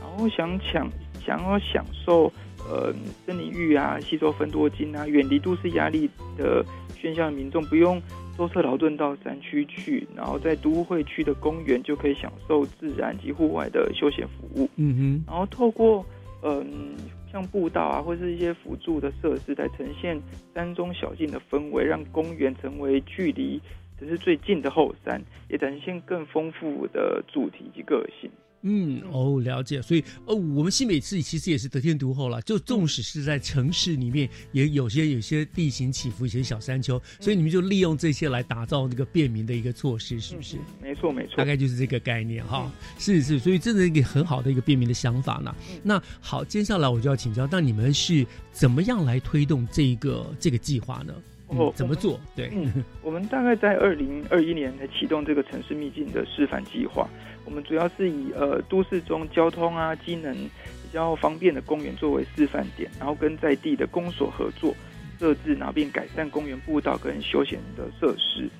[0.00, 0.90] 然后想抢
[1.24, 2.32] 想要享受。
[2.70, 2.92] 呃，
[3.24, 6.62] 森林浴啊，吸收分多精啊，远离都市压力的
[7.00, 8.02] 喧嚣的民众，不用
[8.36, 14.68] 舟车劳顿到山区去，然后在都会区的公园就可以享受自然及户外的休闲服务。
[14.76, 16.04] 嗯哼，然后透过
[16.42, 16.94] 嗯、
[17.32, 20.20] 像步道啊，或是一些辅助的设施，来呈现
[20.54, 23.60] 山中小径的氛围，让公园成为距离
[23.98, 28.30] 只是最近的后山，也展现更丰富的主题及个性。
[28.62, 29.80] 嗯，哦，了解。
[29.80, 32.42] 所以，哦，我们新北市其实也是得天独厚了。
[32.42, 40.56] 就纵使是在城市里面，也有些有些地形起伏，一些小山丘，所以你们就利用这些来打造那个便民的一个措施，是不是？
[40.82, 42.70] 没错，没错，大概就是这个概念哈。
[42.98, 45.54] 是是，所以这是一个很好的一个便民的想法呢。
[45.82, 51.14] 那好，接下来我就要请教，那你们是怎么样来推动这个这个计划呢？
[51.46, 52.20] 哦，怎么做？
[52.36, 57.08] 对，嗯，我们大概在二零二一年才启动这个城市秘境的示范计划。
[57.48, 64.74] 我们主要是以呃都市中交通啊机能比较方便的公园作为示范点，然后跟在地的公所合作
[65.18, 68.50] 设置，然后并改善公园步道跟休闲的设施。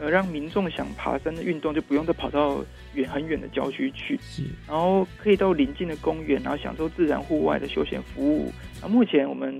[0.00, 4.18] 呃，让民众想爬山的运动就不用再跑到远很远的郊区去，
[4.66, 8.50] 然后可以到邻近的公园，然后享受自然户外的休闲服务。
[8.80, 9.52] 那目前我们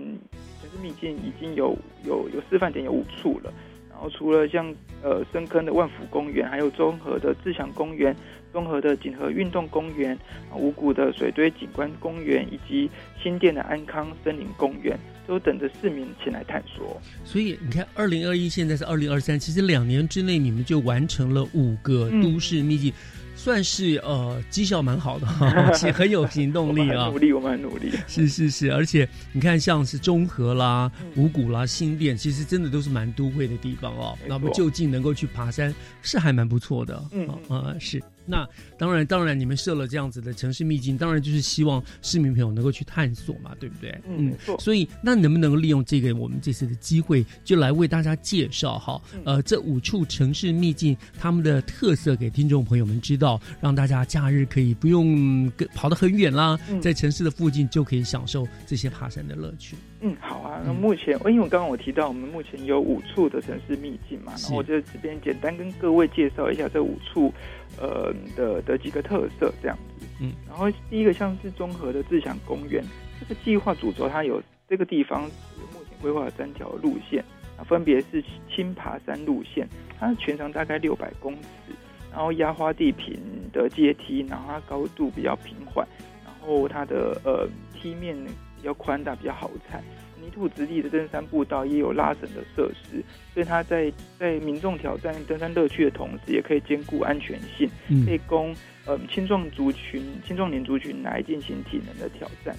[0.62, 3.52] 城市秘境已经有有有示范点有五处了，
[3.90, 4.72] 然后除了像
[5.02, 8.14] 呃深坑的万福公园，还有综合的自强公园、
[8.52, 10.18] 综合的锦和运动公园、
[10.54, 12.90] 五股的水堆景观公园，以及
[13.22, 14.98] 新店的安康森林公园。
[15.28, 16.98] 都等着市民前来探索。
[17.22, 22.90] 所以你看，二零二一现在是二零二三，其实两年之内你们就完成了五个都市秘境，
[23.36, 25.26] 算是呃绩效蛮好的
[25.76, 27.08] 且，很有行动力啊。
[27.08, 27.92] 努力，我们很努力。
[28.06, 34.18] 是是是，而且你看，像是中和啦、五谷啦、新店，其实真的都是蛮都会的地方哦。
[34.26, 37.04] 那么就近能够去爬山，是还蛮不错的。
[37.12, 38.02] 嗯啊是。
[38.28, 43.98] 那当然，当然，你们设了这样子的城市秘境，当然就是希望市民朋友能够去探索嘛，对不对？
[44.06, 49.00] 嗯，所以，那能不能利用这个我们这次的机会，就来为大家介绍哈？
[49.24, 59.74] 呃，这五处城市秘境他们的特色给听众朋友们知道，让大家假日可以不用跟跑得很远啦，在城市的附近就可以享受这些爬山的乐趣。
[60.00, 60.62] 嗯，好啊。
[60.64, 67.32] 那目前，因为我刚刚我提到我们目前有五处的城市秘境嘛，然后我就这边简单跟各位介绍一下这五处。
[67.80, 72.82] 呃的的几个特色这样子，嗯，然后第一个像是综合的自强公园，
[73.20, 77.22] 这个计划主轴它有这个地方目前规划了三条路线，
[77.56, 81.72] 啊，分别是轻爬山路线，它全长大概六百公尺，
[82.10, 83.16] 然后压花地坪
[83.52, 85.86] 的阶梯，然后它高度比较平缓，
[86.24, 88.16] 然后它的呃梯面
[88.58, 89.82] 比较宽大，比较好踩。
[90.20, 97.68] 泥土质地的登山步道也有拉绳的设施，所以它在在民众挑战登山乐趣的同时，也可以兼顾安全性，
[98.04, 102.54] 可以供呃青壮族群、青壮年族群来进行体能的挑战。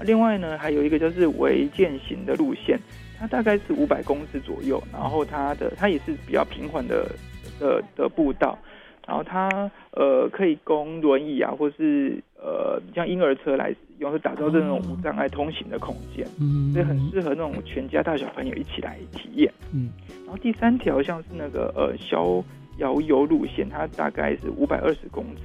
[0.00, 2.80] 另外呢，还有一个就是围建型的路线，
[3.18, 7.14] 它大概是五百公尺左右，然后它的它也是比较平缓的
[7.60, 8.58] 的的步道。
[9.12, 19.52] 然后它呃可以供轮椅啊，或是呃像婴儿车来使用，是打造这种无障碍通行的空间，嗯，所以很适合那种全家大小朋友一起来体验。
[19.74, 19.90] 嗯，
[20.24, 22.42] 然后第三条像是那个呃逍
[22.78, 25.42] 遥游路线，它大概是五百二十公尺，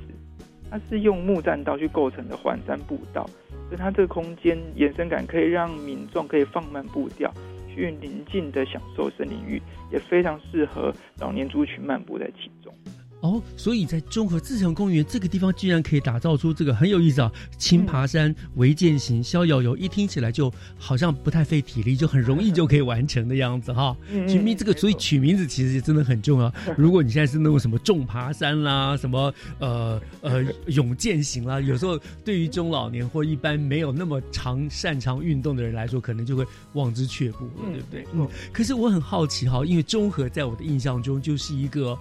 [0.71, 3.25] 它是用木栈道去构成的环山步道，
[3.67, 7.29] 所以它这个空间延伸感可以让民众可以放慢步调，
[7.67, 12.73] 去宁静的享受森林浴，也非常适合老年族群漫步在其中。
[13.21, 17.31] 哦，所以在中和自强公园这个地方，居然可以打造出这个很有意思啊！
[17.57, 23.97] 轻爬山、围健行、逍遥游，一听起来就好像不太费体力，就很容易就可以完成的样子哈。
[24.27, 26.53] 取名这个，所以取名字其实真的很重要。
[26.77, 38.05] 如果你现在是那种什么重爬山啦，什么呃呃勇健行啦，有时候对于中老年或一般没有那么长擅长运动的人来说，可能就会望之却步了，对不对？
[38.13, 38.27] 嗯。
[38.53, 41.97] 可是我很好奇哈，因为综合在我的印象中就是一个。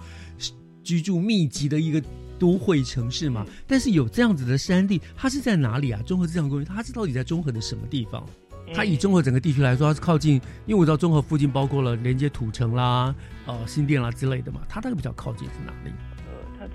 [0.87, 2.01] 居住密集的一个
[2.39, 6.01] 都会城市嘛，但是有这样子的山地，它是在哪里啊？
[6.05, 8.25] 综合自然公园，它是到底在综合的什么地方？
[8.73, 13.13] 它以综合整个地区来说，它是靠近，因为我知道综合附近包括了连接土城啦、
[13.45, 15.91] 呃新店啦之类的嘛，它那个比较靠近是哪里？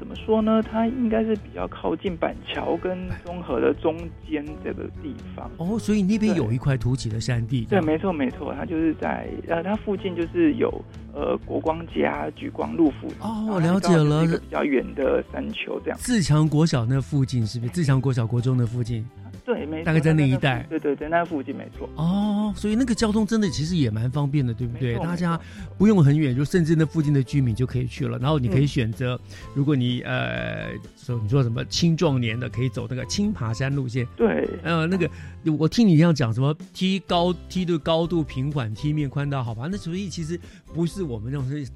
[0.02, 0.60] 怎么说呢？
[0.60, 3.96] 它应该是比较靠近板桥跟综合的中
[4.28, 7.64] 间这个地方哦，所以那边有一块凸起的山地。
[7.66, 10.68] 对，没错没错，它就是在呃，它附近就是有
[11.14, 15.96] 呃国光家、举光路附近哦，我了解了，一个比较远的山丘这样。
[16.00, 17.72] 自强国小那附近是不是？
[17.72, 19.06] 自强国小国中的附近。
[19.44, 20.64] 对，没大概在那一带。
[20.70, 21.88] 对对对，那附近没错。
[21.96, 24.94] 哦，所以那个交通真的其实也蛮方便的，对不对？
[24.98, 25.38] 大家
[25.76, 28.18] 不用很远，就甚至那附近的居民就可以去了。
[28.18, 29.20] 然后你可以选择，
[29.54, 34.06] 如果你呃说你说什么青壮年的，可以走那个青爬山路线。
[34.16, 35.10] 对，呃，那个
[35.58, 39.68] 我听你这样讲，什么梯高梯的高度平缓，梯面宽大，好吧？
[39.70, 40.38] 那所以其实
[40.72, 41.66] 不是我们那种是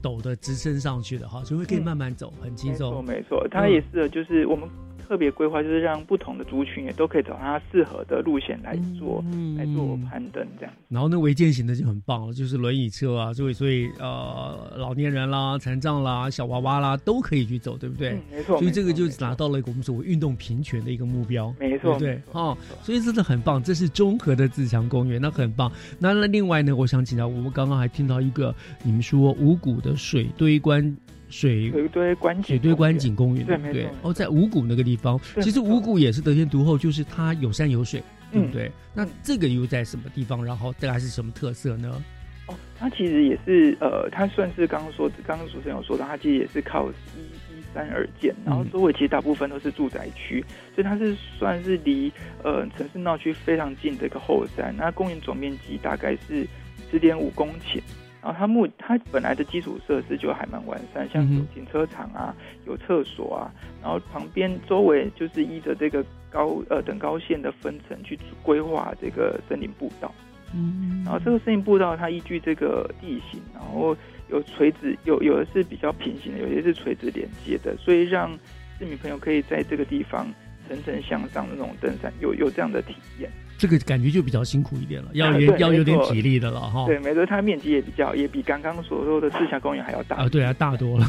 [0.00, 3.04] 陡的直升上去的哈，所以可以慢慢走，很轻松。
[3.04, 4.68] 没错没错，它也是，就是我们。
[5.08, 10.74] 特别规划就是让不同的族群也都可以找它适合的路线来做，嗯来做攀登这样。
[10.88, 18.18] 然后那违建型的就很棒了，就是轮椅车啊，所以所以呃老年人啦、残障啦、小娃娃啦都可以去走，对不对？
[18.32, 18.58] 没错。
[18.58, 25.70] 所以这个就拿到了我们所谓运动平权的一个目标，没错，对哦，所以真的很棒，这是综合的自强公园，那很棒。
[25.98, 30.96] 那那另外呢，我想请教，我们刚刚还听到一个你们说五谷的水堆关。
[31.28, 33.88] 水水堆观水堆观景公园，对？
[34.02, 38.02] 哦，在五谷那个地方，其实五谷也是得天独厚，就是它有山有水，
[38.32, 38.70] 对不对？
[38.94, 40.44] 那这个又在什么地方？
[40.44, 42.02] 然后大概是什么特色呢？
[42.46, 52.12] 哦，它其实也是呃，它算是刚刚说，刚刚主持人有说到，它其实也是靠一一三二建，然后周围其实大部分都是住宅区，所以它是算是离
[52.44, 54.72] 呃城市闹区非常近的一个后山。
[54.76, 56.46] 那公园总面积大概是
[56.88, 57.80] 十点五公顷，
[58.26, 62.34] 然后它目它本来的基础设施就还蛮完善，像有停车场啊，
[62.66, 70.12] 有厕所啊，然后旁边周围就是依着这个高呃等高线的分层去规划这个森林步道。
[70.52, 73.96] 嗯，然后这个森林步道它依据这个地形，然后
[74.28, 78.36] 有垂直，有有的是比较平行的，有些是垂直连接的，所以让
[78.76, 80.26] 市民朋友可以在这个地方
[80.66, 83.30] 层层向上的那种登山，有有这样的体验。
[83.58, 86.86] 这个感觉就比较辛苦一点了，要有要有点体力的了哈。
[86.86, 91.06] 对，没错，它面积也比较也比刚刚所说的赤霞公园还要大啊，对啊，大多了。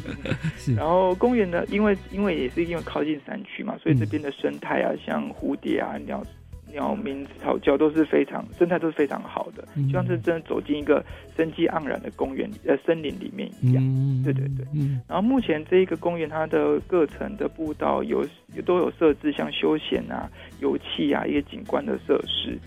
[0.56, 0.74] 是。
[0.74, 6.24] 然后公园呢，因为因为也是因为靠近山区嘛，所以这边的生态啊，像蝴蝶啊、鸟。
[6.72, 11.04] 鸟鸣草叫都是非常生态都是非常好的，就像是真的走进一个
[11.36, 14.22] 生机盎然的公园呃森林里面一样。
[14.24, 14.66] 对对对。
[15.06, 18.26] 然后目前这一个公园它的各层的步道有
[18.64, 20.28] 都有设置像休闲啊、
[20.60, 22.58] 游憩啊一些景观的设施，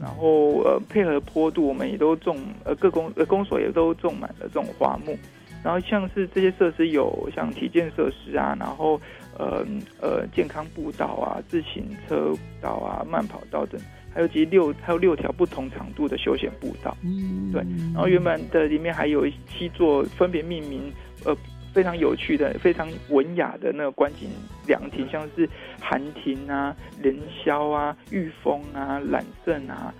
[0.00, 5.16] 然后呃配合坡度，我们也都种呃各公呃公所也都种满了这种花木。
[5.64, 9.00] 然后像是这些设施有像体健设施啊，然后。
[9.36, 9.66] 呃
[10.00, 13.80] 呃，健康步道啊，自行车道啊，慢跑道等，
[14.14, 16.96] 还有其实六还有六条不同长度的休闲步道。
[17.02, 17.60] 嗯，对。
[17.92, 20.82] 然后原本的里面还有七座分别命名
[21.24, 21.36] 呃
[21.72, 24.30] 非常有趣的、非常文雅的那个观景
[24.68, 25.50] 凉亭，像是
[25.80, 29.92] 寒亭啊、凌霄啊、御风啊、揽胜啊。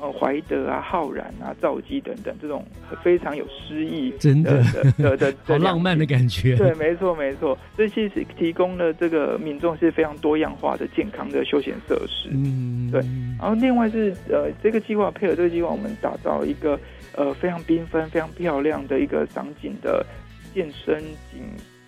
[0.00, 2.64] 呃，怀德啊，浩然啊，赵姬等等，这种
[3.02, 4.62] 非常有诗意，真的
[4.96, 6.56] 的的， 好浪漫的感觉。
[6.56, 7.58] 对，没错，没错。
[7.76, 12.28] 这其实提供了这个民众是非常多样化的健康的休闲设施。
[12.32, 13.00] 嗯，对。
[13.40, 16.78] 然后另外是呃，这个计划配合这个计划，我们打造一个
[17.16, 20.06] 呃非常缤纷、非常漂亮的一个赏景的
[20.54, 20.98] 健身
[21.32, 21.42] 景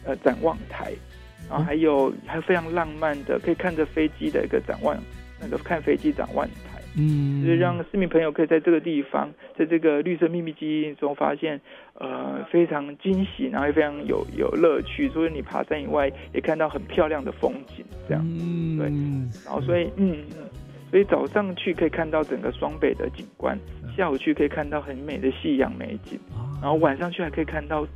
[0.05, 0.93] 呃展望台，
[1.49, 4.97] 然后还有还有非常浪漫的可以看着飞机的一个展望，
[5.41, 6.70] 那个看飞机展望台。
[6.97, 11.61] 嗯，就是让市民朋友可以在这个地方，在这个绿色秘密基地中发现，
[11.95, 15.09] 呃，非常惊喜，然后也非常有有乐趣。
[15.09, 18.25] 除了你爬山以外，也看到很漂亮的风景，这样。
[18.27, 18.87] 嗯，对。
[19.45, 20.49] 然后所以，嗯嗯，
[20.91, 23.59] 所以早上去可以看到整个双北的景观，
[23.97, 26.19] 下午去可以看到很美的夕阳美景，
[26.61, 27.87] 然后晚上去还可以看到。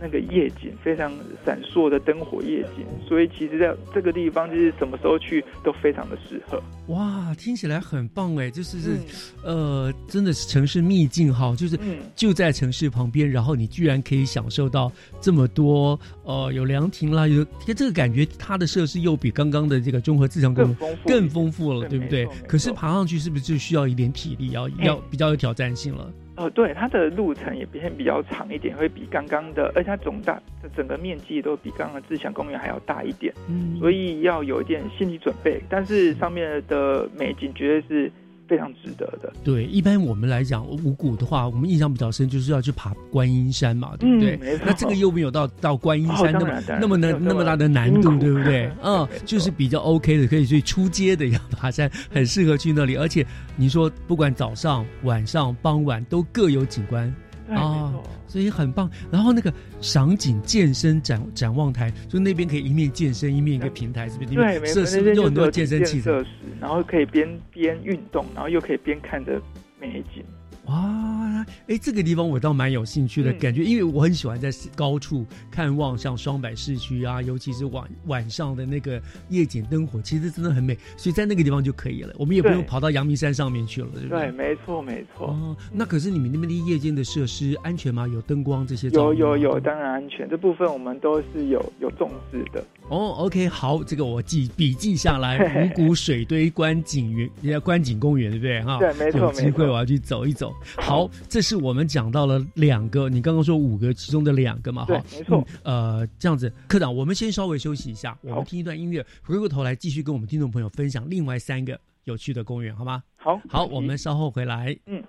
[0.00, 1.12] 那个夜景非常
[1.44, 6.62] 闪烁的灯火夜景，所以其实在这个地方，就是什么时候去都非常的适合。
[6.88, 8.98] 哇，听起来很棒哎，就是是，
[9.42, 11.78] 呃，真的是城市秘境哈，就是
[12.14, 20.76] 就在城市旁边，然后你居然可以享受到这么多，呃，有凉亭啦，有，这个感觉，它的设施又比刚刚的这个综合自强公园
[21.06, 22.26] 更丰富了，对不对？
[22.46, 26.12] 可是爬上去是不是就需要一点体力，要要比较有挑战性了？
[26.36, 35.60] 呃，对，它的路程也变比较长一点，会比刚刚的，而且它总大的整个面积都比刚刚自强公园还要大一点，嗯，所以要有一点心理准备。
[35.68, 38.12] 但是上面的美景绝对是。
[38.48, 39.32] 非常值得的。
[39.44, 44.58] 对，一般我们来讲五谷的话，我们印象比较深就是要去爬观音山嘛，对不对？
[44.64, 48.70] 那这个又没有到到观音山那么那么难那么大的难度，对不对？
[48.82, 52.96] 嗯，就是比较 OK 的，可以去出街的要爬山，很适合去那里。
[52.96, 53.26] 而且
[53.56, 57.14] 你说不管早上、晚上、傍晚都各有景观。
[57.48, 57.94] 啊，
[58.26, 58.90] 所以很棒。
[59.10, 64.34] 然后那个赏景健身展展望台，就那边可以一面健身一面一个平台，是不是？
[64.34, 66.28] 对，设施有很多健身器设施，
[66.60, 69.40] 然后可以边边运动，然后又可以边看着
[69.80, 70.24] 美景。
[70.66, 84.18] 哇，哎，这个地方我倒蛮有兴趣的，感觉，因为我很喜欢在高处看望像双柏市区啊，尤其是晚晚上的那个夜景灯火，其实真的很美，所以在那个地方就可以了，我们也不用跑到阳明山上面去了，对不对？
[84.18, 85.28] 对，没错，没错。
[85.28, 88.08] 哦，那可是你们那边的夜间的设施安全吗？
[88.08, 88.88] 有灯光这些？
[88.90, 92.64] 有有有，当然安全，这部分我们都是有有重视的。
[92.88, 95.36] 哦，OK，好，这个我记笔记下来。
[95.76, 98.62] 五谷水堆观景园，人家观景公园，对不对？
[98.62, 100.54] 哈，对，没错，有机会我要去走一走。
[100.76, 104.84] 好，这是我们讲到了两个，你刚刚说五个其中的两个嘛？
[104.86, 105.46] 哈，没错。
[105.62, 113.02] 呃，这样子，科长，我们先稍微休息一下，我们听一段音乐，回过头来继续跟我们听众朋友分享另外三个有趣的公园，好吗？
[113.16, 114.76] 好，好，我们稍后回来。
[114.86, 115.02] 嗯。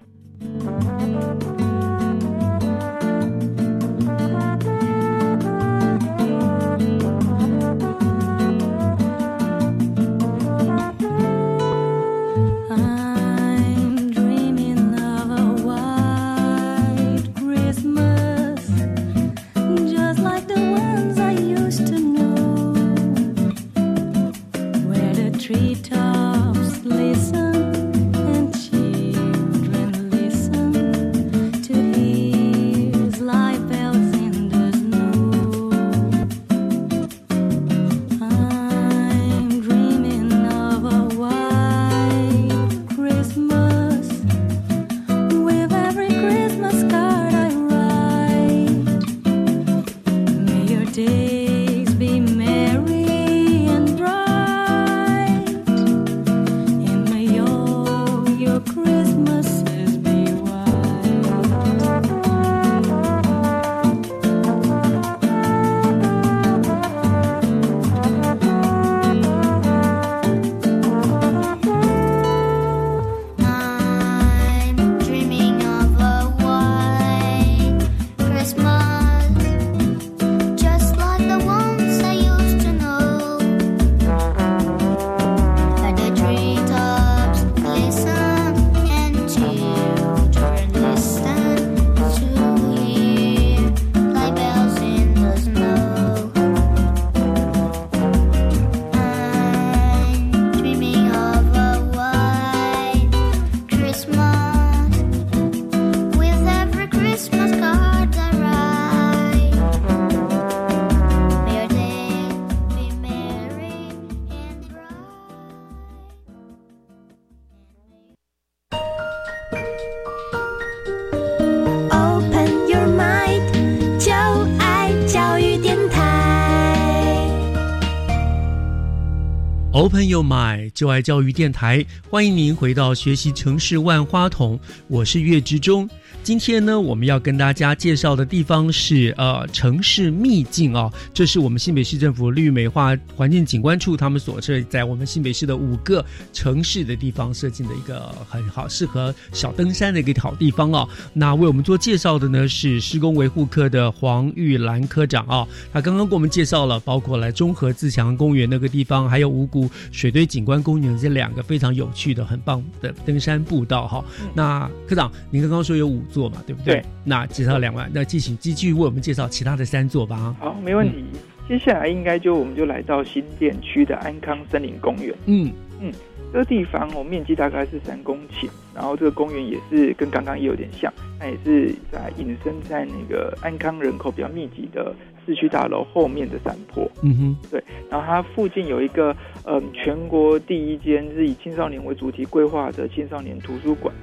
[129.98, 135.90] 朋友买就爱教育电台，欢迎您回到学习城市万花筒，我是岳志忠。
[136.24, 146.04] 今天呢，我们要跟大家介绍的地方是呃城市秘境啊，这是我们新北市政府绿美化环境景观处他们所设在我们新北市的五个
[146.34, 150.88] 城市的地方设计的一个很好适合小登山的一个好地方哦。
[151.14, 164.04] 那为我们做介绍的呢是施工维护科的黄玉兰科长啊，他刚刚给我们介绍了包括来中和自强公园那个地方，还有五谷水堆景观公园这两个非常有趣的、很棒的登山步道哈。
[164.34, 166.76] 那科长，您刚刚说有五座嘛，对不对？
[166.76, 166.84] 对。
[167.04, 170.36] 那介绍两万，那继续继续为我们介绍其他的三座吧。
[170.40, 171.04] 好，没问题。
[171.48, 175.16] 接下来应该就我们就来到新店区的安康森林公园。
[175.28, 175.92] 嗯嗯，
[176.34, 184.94] 这个地方哦面积大概是三公顷，然后这个公园也是跟刚刚也有点像，它也是在隐身在那个安康人口比较密集的
[185.26, 186.90] 市区大楼后面的山坡。
[187.02, 187.64] 嗯哼，对。
[187.90, 193.96] 然后它附近有一个嗯全国第一间是以青少年为主题规划的青少年图书馆。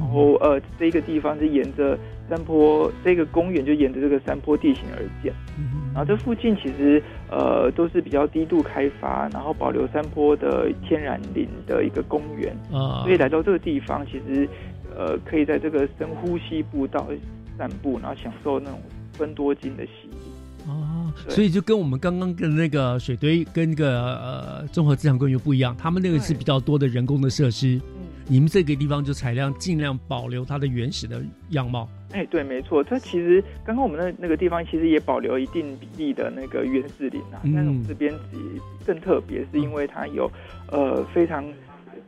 [0.00, 1.96] 然后呃，这个地方是沿着
[2.28, 5.30] 山坡，这个公园就沿着这个山坡地形而建。
[5.92, 12.56] 然后这附近其实呃都是比较低度开发，然后保留山坡的天然林的一个公园。
[12.72, 14.48] 啊，所以来到这个地方，其实
[14.96, 17.06] 呃可以在这个深呼吸步道
[17.58, 18.80] 散步，然后享受那种
[19.12, 20.16] 分多金的洗礼。
[20.66, 27.80] 哦，所以就跟我们刚刚跟那个水堆跟那个呃综合自然公园不一样，他们那个是比较多的人工的设施。
[28.30, 31.88] 你们这个地方就采量尽量保留它的原始的样貌。
[32.12, 32.82] 哎，对，没错。
[32.84, 38.14] 它其实刚刚我们那那个地方其实也保留一定比例的那个原始林啊，但是我们这边
[38.86, 40.30] 更特别，是因为它有
[40.70, 41.44] 呃非常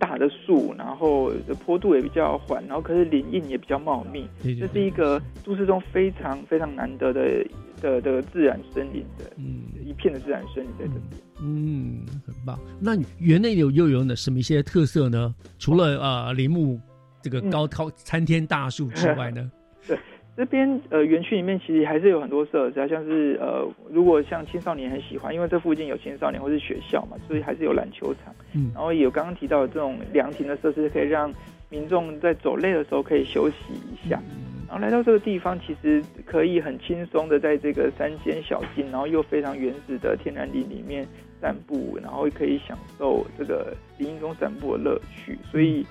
[0.03, 1.31] 大的树，然后
[1.65, 4.29] 坡度也比较缓，然后可是林荫也比较茂密。
[4.43, 7.47] 这是一个都市中非常非常难得的
[7.81, 11.03] 的的自然森林的，嗯，一片的自然森林在这边。
[11.41, 12.59] 嗯，很棒。
[12.81, 15.33] 那园内有又有哪什么一些特色呢？
[15.57, 16.81] 除了呃林木
[17.23, 19.49] 这个高高参天大树之外呢？
[19.87, 19.97] 对，
[20.37, 28.35] 这边呃园区里面其实还是有很多设施啊，像是呃如果像青少年很喜欢，因为这附近有青少年或是学校嘛，所以还是有篮球场。
[28.55, 31.33] 嗯，然后也有刚刚提到的这种凉亭的设施，可以让
[31.69, 34.21] 民众在走累的时候可以休息一下。
[34.69, 41.07] 然后来到这个地方，其实可以很轻松的在这个山间小径，然后又非常原始的天然林里面。
[41.43, 45.37] 散步，然后可以享受这个林荫中散步的乐趣。
[45.51, 45.85] 所以，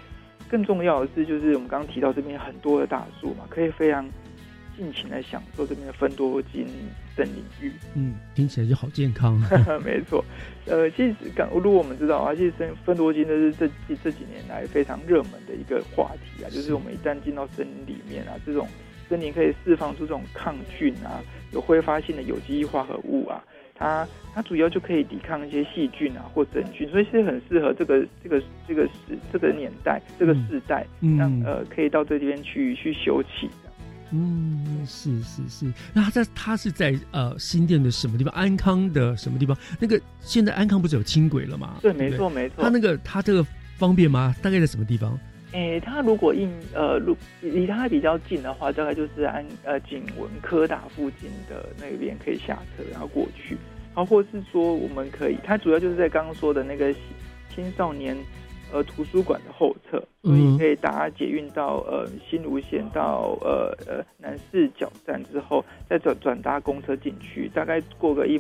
[0.50, 4.10] 更重要的是，就是我们刚刚提到这边很多的大树嘛，可以非常
[4.78, 6.66] 尽情的享受这边的芬多金
[7.16, 7.72] 森林域。
[7.96, 9.40] 嗯，听起来就好健康。
[9.86, 10.24] 没错，
[10.66, 13.70] 呃，其实刚如果我们知道啊，其实分分多金这是这
[14.04, 18.68] 这几年来非常热门的一个话题啊，就是我们一旦进到森林里面啊，这种
[19.08, 23.44] 森林可以释放出这种抗菌啊、有挥发性的有机化合物啊。
[23.74, 28.92] 它它主要就可以抵抗一些细菌啊或真菌，所以是很适合这个这个这个时
[29.34, 30.86] 这个年代这个时代，
[31.18, 33.50] 让呃可以到这边去去休憩。
[34.12, 35.74] 嗯，是是是。
[35.94, 38.34] 那他在他是在呃新店的什么地方？
[38.34, 39.58] 安康的什么地方？
[39.80, 41.78] 那个现在安康不是有轻轨了吗？
[41.82, 42.64] 对，没错没错。
[42.64, 43.46] 他那个他这个
[43.78, 44.36] 方便吗？
[44.42, 45.18] 大概在什么地方？
[45.54, 53.58] 诶，他如果应呃，如离他比较近的话，大概就是安呃景文科大附近的那边可以下车，然后过去。
[53.94, 56.94] 然后，或是说我们可以，他主要就是在刚刚说的那个
[57.54, 58.16] 青少年
[58.72, 68.40] 呃图书馆的后侧，所以可以搭捷运到呃新芦线到呃呃南市角站之后，再转转搭公车进去，大概过个一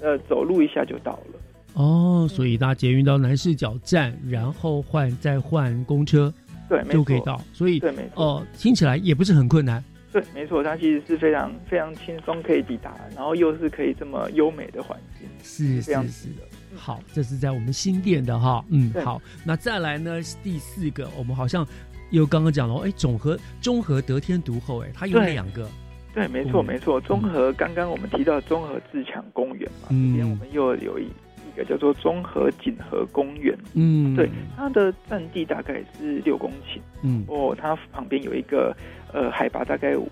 [0.00, 1.40] 呃走路一下就到了。
[1.74, 6.32] 哦，所以搭捷运到南市角站，然后换再换公车。
[6.66, 9.84] 对，就可以到，所以对，没错，哦，听起来也不是很困难。
[10.10, 16.42] 对，没错，它其实是非常非常轻松可以抵达，然后又是可以这么优美的环境，是这样子的。
[16.76, 20.20] 好，这是在我们新店的哈，嗯，好，那再来呢？
[20.42, 21.66] 第四个，我们好像
[22.10, 25.68] 又刚刚讲了，哎，总和综合得天独厚，哎，它有两个。
[26.14, 31.06] 对，没错，没错，综合刚刚我们提到综合自强公园嘛，这边我们又有一。
[31.46, 38.76] 一个叫做综合锦和公园，嗯，对，它的占地大概是六公顷，嗯，哦，它旁边有一个
[39.12, 40.10] 呃海拔大概五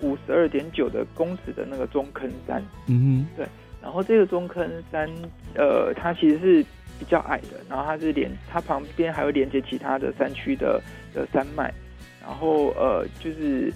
[0.00, 3.46] 五十二点九的公尺的那个中坑山，嗯对，
[3.88, 5.08] 然后这个中坑山
[5.54, 6.62] 呃它其实是
[6.98, 10.78] 比较矮的，然后它是连它旁边还有连接其他的山区的
[11.14, 11.72] 的山脉，
[12.20, 13.72] 然后呃就是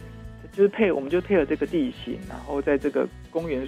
[0.52, 3.66] 就是配我们就配合这个地形，然后在这个公园。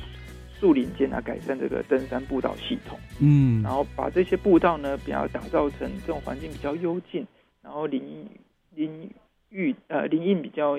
[0.60, 7.26] 树林间啊，改善这个登山步道系统，嗯，然后把这些步道呢，比较打造成这种环境比较幽静，
[7.60, 8.26] 然后林
[8.74, 9.10] 林
[9.50, 10.78] 郁呃林荫比较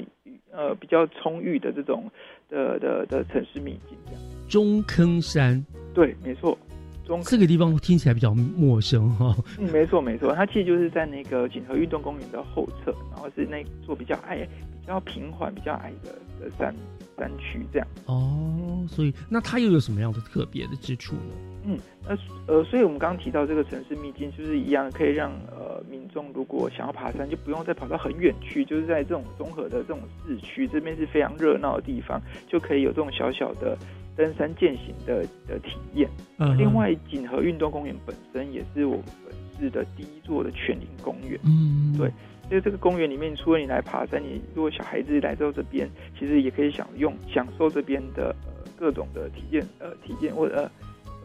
[0.51, 2.09] 呃比较充裕的这种
[2.49, 4.34] 的的的城市秘境这样。
[4.47, 6.57] 中坑山，对，没错。
[7.05, 9.35] 中这个地方听起来比较陌生哈。
[9.59, 14.37] 嗯，没错没错，它其实就是在那个锦和运动公园的后侧，然后是那座比较矮、
[14.81, 16.73] 比较平缓、比较矮的的山
[17.15, 17.87] 山区这样。
[18.07, 21.35] 哦，所以那它又有什么样的特别的之处呢？
[21.67, 21.77] 嗯，
[22.07, 22.17] 那
[22.47, 33.77] 呃，所以我们刚刚提到这个城市秘境，就是一样可以让呃民众如果想要爬山，就不用再跑到很远去，就是在这种综合的这种市区，这边是非常热闹的地方，就可以有这种小小的
[34.15, 36.09] 登山践行的的体验。
[36.37, 41.39] 嗯另外，锦和运动公园本身也是我们本市的第一座的全林公园。
[41.43, 42.11] 嗯，对。
[42.47, 45.89] 因为这个公园里面，除了你来爬山，你如果小孩子来到这边，
[46.19, 50.69] 其实也可以享用享受这边的呃各种的体验呃体验或者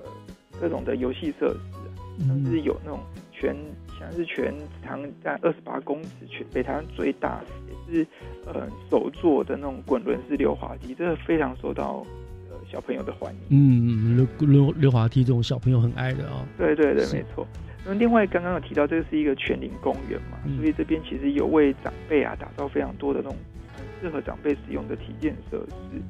[0.03, 0.11] 呃
[0.59, 1.59] 各种的游戏设施
[2.25, 3.01] 啊，像是有那种
[3.33, 3.55] 全
[3.99, 8.07] 像是全长在二十八公尺，全北台湾最大，也是
[8.47, 12.07] 呃首座的那种滚轮式溜滑梯，这个非常受到呃
[12.71, 13.41] 小朋友的欢迎。
[13.51, 17.47] 嗯，溜溜溜滑梯这种小朋友很爱的啊、对对对，没错。
[17.85, 23.37] 那另外刚刚有提到，这个是一个全林公园嘛，嗯所以这边其实有为长辈啊打造非常多的那种
[23.75, 26.01] 很适合长辈使用的体验设施。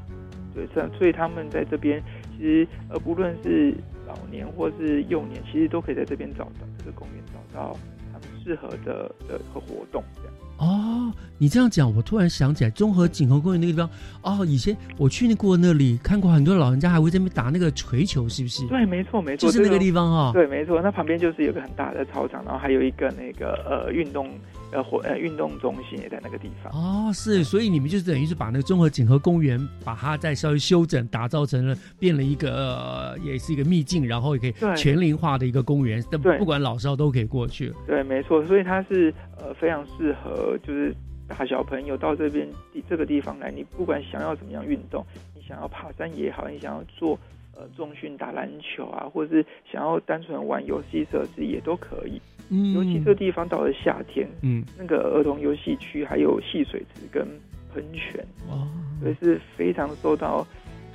[0.52, 0.66] 对，
[0.98, 2.02] 所以他们在这边
[2.36, 3.72] 其实呃不论是
[4.06, 7.76] 老年或是幼年，其实都可以在这边找到这个公园找到
[8.12, 10.34] 他们适合的的和活动这样。
[10.61, 13.90] 哦，你这样讲，我突然想起来，综合景和公园那个地方，
[14.22, 18.66] 哦，以前我去过那里，看过很多老人家还会在那边打那个锤球，是不是？
[18.68, 24.28] 对，没错没错，就是那个地方哈、对，没错，那旁边就是有个很大的操场，然后还有一个那个呃运动
[24.72, 26.72] 呃活呃运动中心也在那个地方。
[26.72, 37.72] 哦，是，所以你们就等于是把那个综合景和公园，把它再稍微修整，打造成了变了一个、呃、也是一个秘境，然后也可以对全龄化的一个公园，但对不管老少都可以过去。
[37.86, 40.94] 对，没错，所以它是呃非常适合就是
[41.28, 42.48] 大小朋友到这边
[42.88, 45.04] 这个地方来，你不管想要怎么样运动，
[45.34, 47.18] 你想要爬山也好，你想要做
[47.61, 52.20] 呃重训打篮球啊，或者是想要单纯玩游戏设施也都可以。
[52.48, 52.72] 嗯。
[52.72, 57.26] 尤其这个地方到了夏天，嗯，那个儿童游戏区还有戏水池跟
[57.74, 58.66] 喷泉，哦，
[59.00, 60.46] 所以是非常受到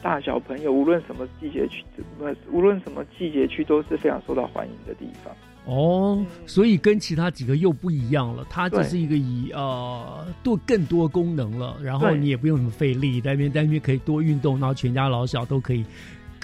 [0.01, 1.83] 大小朋友无论什么季节去，
[2.17, 5.33] 不无论什么季节去都是非常受到欢迎的地方。
[5.67, 15.83] 哦，所以跟其他几个又不一样了，它这是一个以呃多更多功能了，然后你也不用什么费力，在那边在那边可以多运动，然后全家老小都可以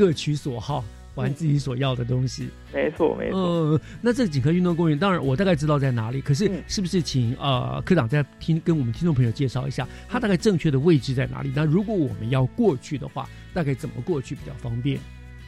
[0.02, 0.84] 各取所好，
[1.14, 2.50] 玩自己所要的东西。
[2.74, 3.40] 没错，没错。
[3.40, 11.52] 呃，那这锦河运动公园，当然我大概知道在哪里，可是嗯是不是请呃科长再听跟我们听众朋友介绍一下，它大概正确的位置在哪里？
[11.56, 15.00] 那如果我们要过去的话，大概怎么过去比较方便？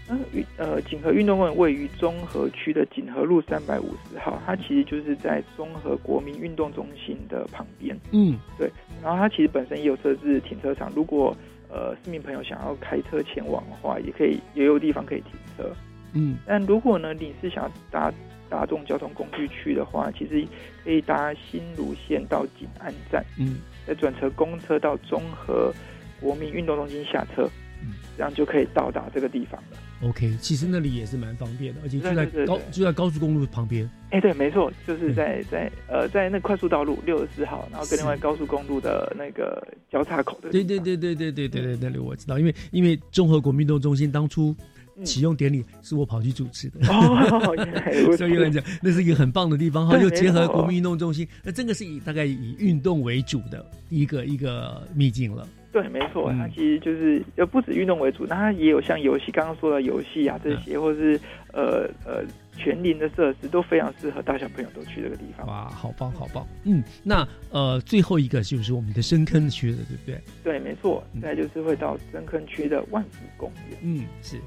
[0.08, 7.98] 呃运呃锦河运动公园位于中和区的锦河路三百五十号，它其实就是在中和国民运动中心的旁边。
[8.12, 8.70] 嗯，对。
[9.02, 11.36] 然后它其实本身也有设置停车场，如果
[11.74, 15.76] 呃市民朋友想要开车前往的话，也可以也有地方可以停车。
[16.14, 18.14] 嗯，但如果呢你是想要搭
[18.48, 20.46] 大众交通工具去的话，其实
[20.84, 23.58] 可以搭新芦线到景安站，嗯，
[23.88, 25.74] 再转乘公车到综合
[26.22, 27.50] 国民运动中心下车，
[27.82, 29.78] 嗯，这样就可以到达这个地方了。
[30.04, 33.90] OK，其实那里也是蛮方便的，而且就在高就在高速公路旁边。
[34.10, 44.56] 哎，对，没错，就是在在呃在那快速道路六十四号，然后跟另外高速公路的那个交叉口的对对对对对对对对，那里我知道，因为因为综合国民运动中心当初
[45.04, 48.18] 启用典礼是我跑去主持的，哦 原来如此。
[48.20, 55.48] 所以有人讲那是一个很棒的地方，哈，又结合国民运动中心，那这个是以大概以运动为主的一个一个秘境了。
[55.74, 61.20] 对，没错，嗯它其实就是呃不止运动为主，那它也有像游戏刚刚说的游戏啊这些，或是
[61.52, 62.24] 呃呃
[62.56, 65.48] 全龄的设施都非常适合大小朋友都去这个地方。
[65.48, 66.48] 哇，好棒好棒！
[66.64, 70.22] 嗯，那呃最后一个就是我们的深坑区了，对不对？
[70.44, 73.80] 对，没错，再就是会到深坑区的万福公园。
[73.82, 74.38] 嗯，是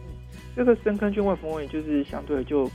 [0.54, 2.72] 这个深坑区万福公园就是相对就比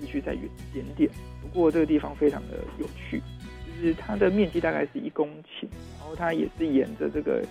[0.00, 3.18] 市区再远一点点，不过这个地方非常的有趣，
[3.66, 5.66] 就是它的面积大概是一公顷，
[5.98, 7.42] 然后它也是沿着这个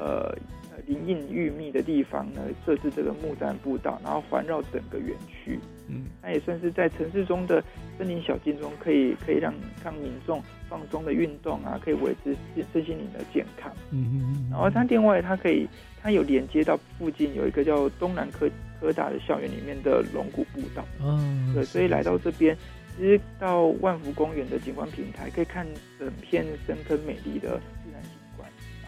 [0.00, 0.34] 呃
[0.72, 5.58] 呃林荫郁密的地方呢设置这个木栈步道，然后环绕整个园区。
[5.88, 7.62] 嗯，那也算是在城市中的
[7.98, 9.52] 森林小径中，可以可以让
[9.84, 13.72] 让民众放松的运动啊，可以维持身身心灵的健康。
[13.90, 15.68] 嗯嗯然后它另外它可以，
[16.00, 18.48] 它有连接到附近有一个叫东南科
[18.80, 20.84] 科大的校园里面的龙骨步道。
[21.02, 22.56] 嗯，对，所以来到这边，
[22.96, 25.66] 其实到万福公园的景观平台，可以看
[25.98, 27.60] 整片深坑美丽的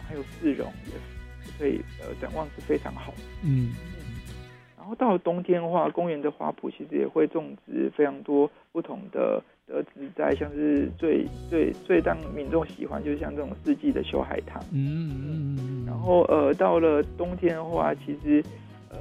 [0.07, 0.93] 还有市容也
[1.57, 3.17] 可以呃展望是非常好的。
[3.43, 3.71] 嗯
[4.77, 14.61] 然后到了冬天的话，公园的花圃其实也会种植非常多不同的的植栽，像是最最最让民众喜欢，就是像这种四季的修海棠。
[14.73, 18.43] 嗯嗯然后呃，到了冬天的话，其实
[18.89, 18.97] 呃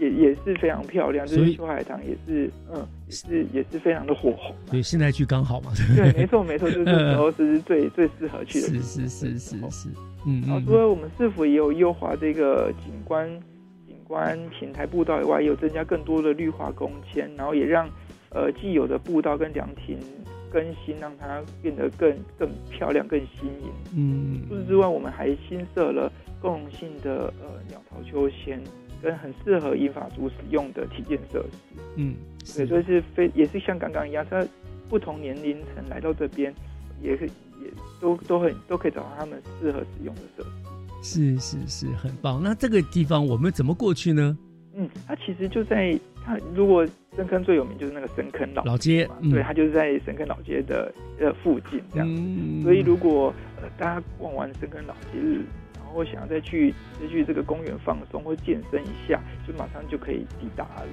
[0.00, 4.54] 也也是非常漂亮，就是秋海棠也是，嗯，也是也是非常的火红。
[4.70, 5.70] 对，现在去刚好嘛。
[5.94, 8.66] 对，没错没错， 就是这时候是最最适合去的。
[8.68, 9.88] 是是是是是，
[10.26, 13.28] 嗯然后嗯除了我们市府也有优化这个景观
[13.86, 17.86] 景观平台步道以外，也有增加更多的绿化工签，然后也让
[18.30, 19.98] 呃既有的步道跟凉亭
[20.50, 23.70] 更新，让它变得更更漂亮、更新颖。
[23.94, 28.60] 嗯除此之外，我们还新设了共性的呃鸟巢秋千，
[29.02, 31.80] 跟很适合英法族使用的体验设施。
[31.96, 32.14] 嗯，
[32.56, 34.46] 对，所以是非也是像刚刚一样，它
[34.88, 36.54] 不同年龄层来到这边，
[37.02, 37.70] 也是也
[38.00, 40.50] 都都很都可以找到他们适合使用的设施。
[41.02, 42.42] 是是是，很棒。
[42.42, 44.36] 那这个地方我们怎么过去呢？
[44.74, 46.86] 嗯，它其实就在它如果
[47.16, 52.14] 深坑最有名就是那个深坑老老街嘛，嗯对，它就是在深坑老街的呃附近这样子。
[52.22, 55.18] 嗯所以如果呃大家逛完深坑老街
[55.92, 60.86] 后想要再去再去这个公园放松或健身一下，就马上就可以抵达了。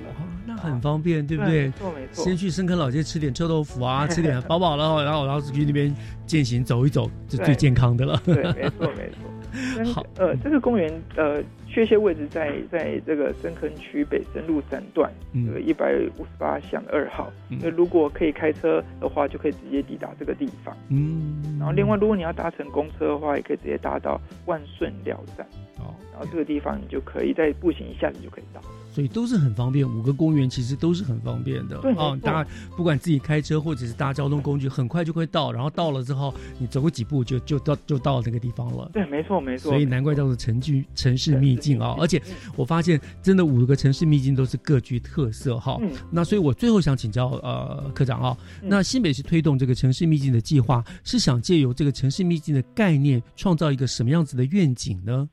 [0.46, 1.66] 那很方便，对不对？
[1.66, 5.94] 没错没错先去深坑老街吃点臭豆腐啊， 吃点饱饱了，然后然后去那边
[6.26, 8.22] 践行走一走，是最健康的了。
[8.26, 9.32] 对，没错没错。
[9.94, 11.42] 好呃，这个公园呃，
[11.78, 17.32] 确切位置在在这个深坑区北深路三段，嗯这个一百五十八巷的二号。
[17.52, 20.76] 嗯那、如果可以开车的话，就可以直接抵达这个地方。
[20.90, 25.46] 嗯，然后另外，如果你要搭乘公车的话，也可以直接搭到万顺寮站。
[25.78, 28.60] 哦，然后这个地方你就可以在步行一下子就可以到。
[28.98, 31.78] 所以都是很方便，五个公园其实都是很方便的。
[31.82, 35.52] 对没错，哦大家不管自己开车或者是搭交通工具，很快就会到。
[35.52, 38.90] 然后到了之后，你走个几步就就到就到那个地方了。
[38.92, 39.70] 对，没错没错。
[39.70, 42.20] 所以难怪叫做城居城市秘境啊、而且
[42.56, 55.30] 我发现真的五个城市秘境都是各具特色哈、嗯那所以我最后想请教呃科长啊、嗯那新北市推动这个城市秘境的计划，是想借由这个城市秘境的概念，创造一个什么样子的愿景呢？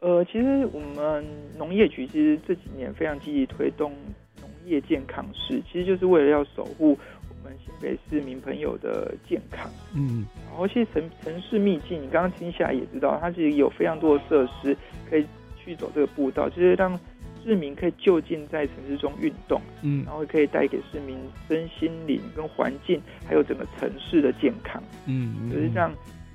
[0.00, 1.24] 嗯，呃，其实我们
[1.56, 3.92] 农业局其实这几年非常积极推动
[4.40, 9.70] 农业健康市，其实就是为了要守护我们新北市民朋友的健康。
[9.94, 14.76] 嗯然后，其实城城市秘境，你刚刚听下来也知道，它其实有非常多的设施
[15.08, 15.24] 可以
[15.56, 16.98] 去走这个步道，就是让
[17.44, 21.16] 市民可以就近在城市中运动，嗯然后可以带给市民
[21.48, 24.82] 身心灵跟环境，还有整个城市的健康。
[25.06, 25.92] 嗯就是让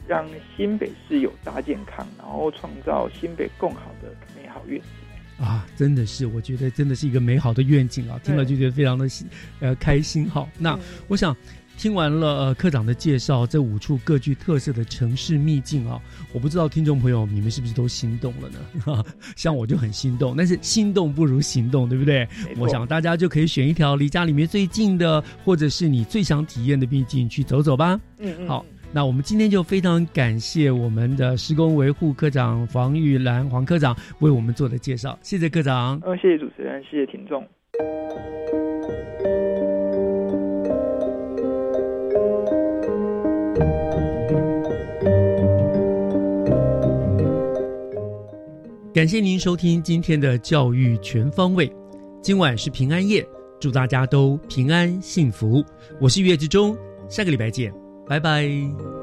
[0.07, 4.87] 让新北市有大健康，然后创造新北更好的美好愿景。
[5.43, 8.19] 啊，真的是，我觉得真的是一个美好的愿景啊！
[8.23, 9.25] 听了就觉得非常的喜
[9.59, 10.47] 呃开心哈。
[10.59, 11.35] 那我想
[11.75, 15.99] 听完了呃科长的介绍，这五处各具特色的城市秘境啊，
[16.31, 19.03] 我不知道听众朋友你们是不是都心动了呢？
[19.35, 22.27] 像我就很心动，但是心动不如行动，对不对？
[22.57, 27.99] 我想大家就可以选一条离家里面最近的，或者是你最想体验的秘境去走走吧。
[28.19, 28.63] 嗯嗯好。
[28.95, 35.99] 那我们今天就非常感谢我们的施工维护科长黄玉兰黄科长为我们做的介绍，谢谢科长。
[36.03, 37.43] 呃，谢谢主持人，谢谢听众。
[48.93, 51.67] 感谢您收听今天的教育全方位。
[52.21, 53.25] 今晚是平安夜，
[53.59, 55.65] 祝大家都平安幸福。
[55.99, 56.77] 我是岳志忠，
[57.09, 57.73] 下个礼拜见，
[58.05, 59.02] 拜拜。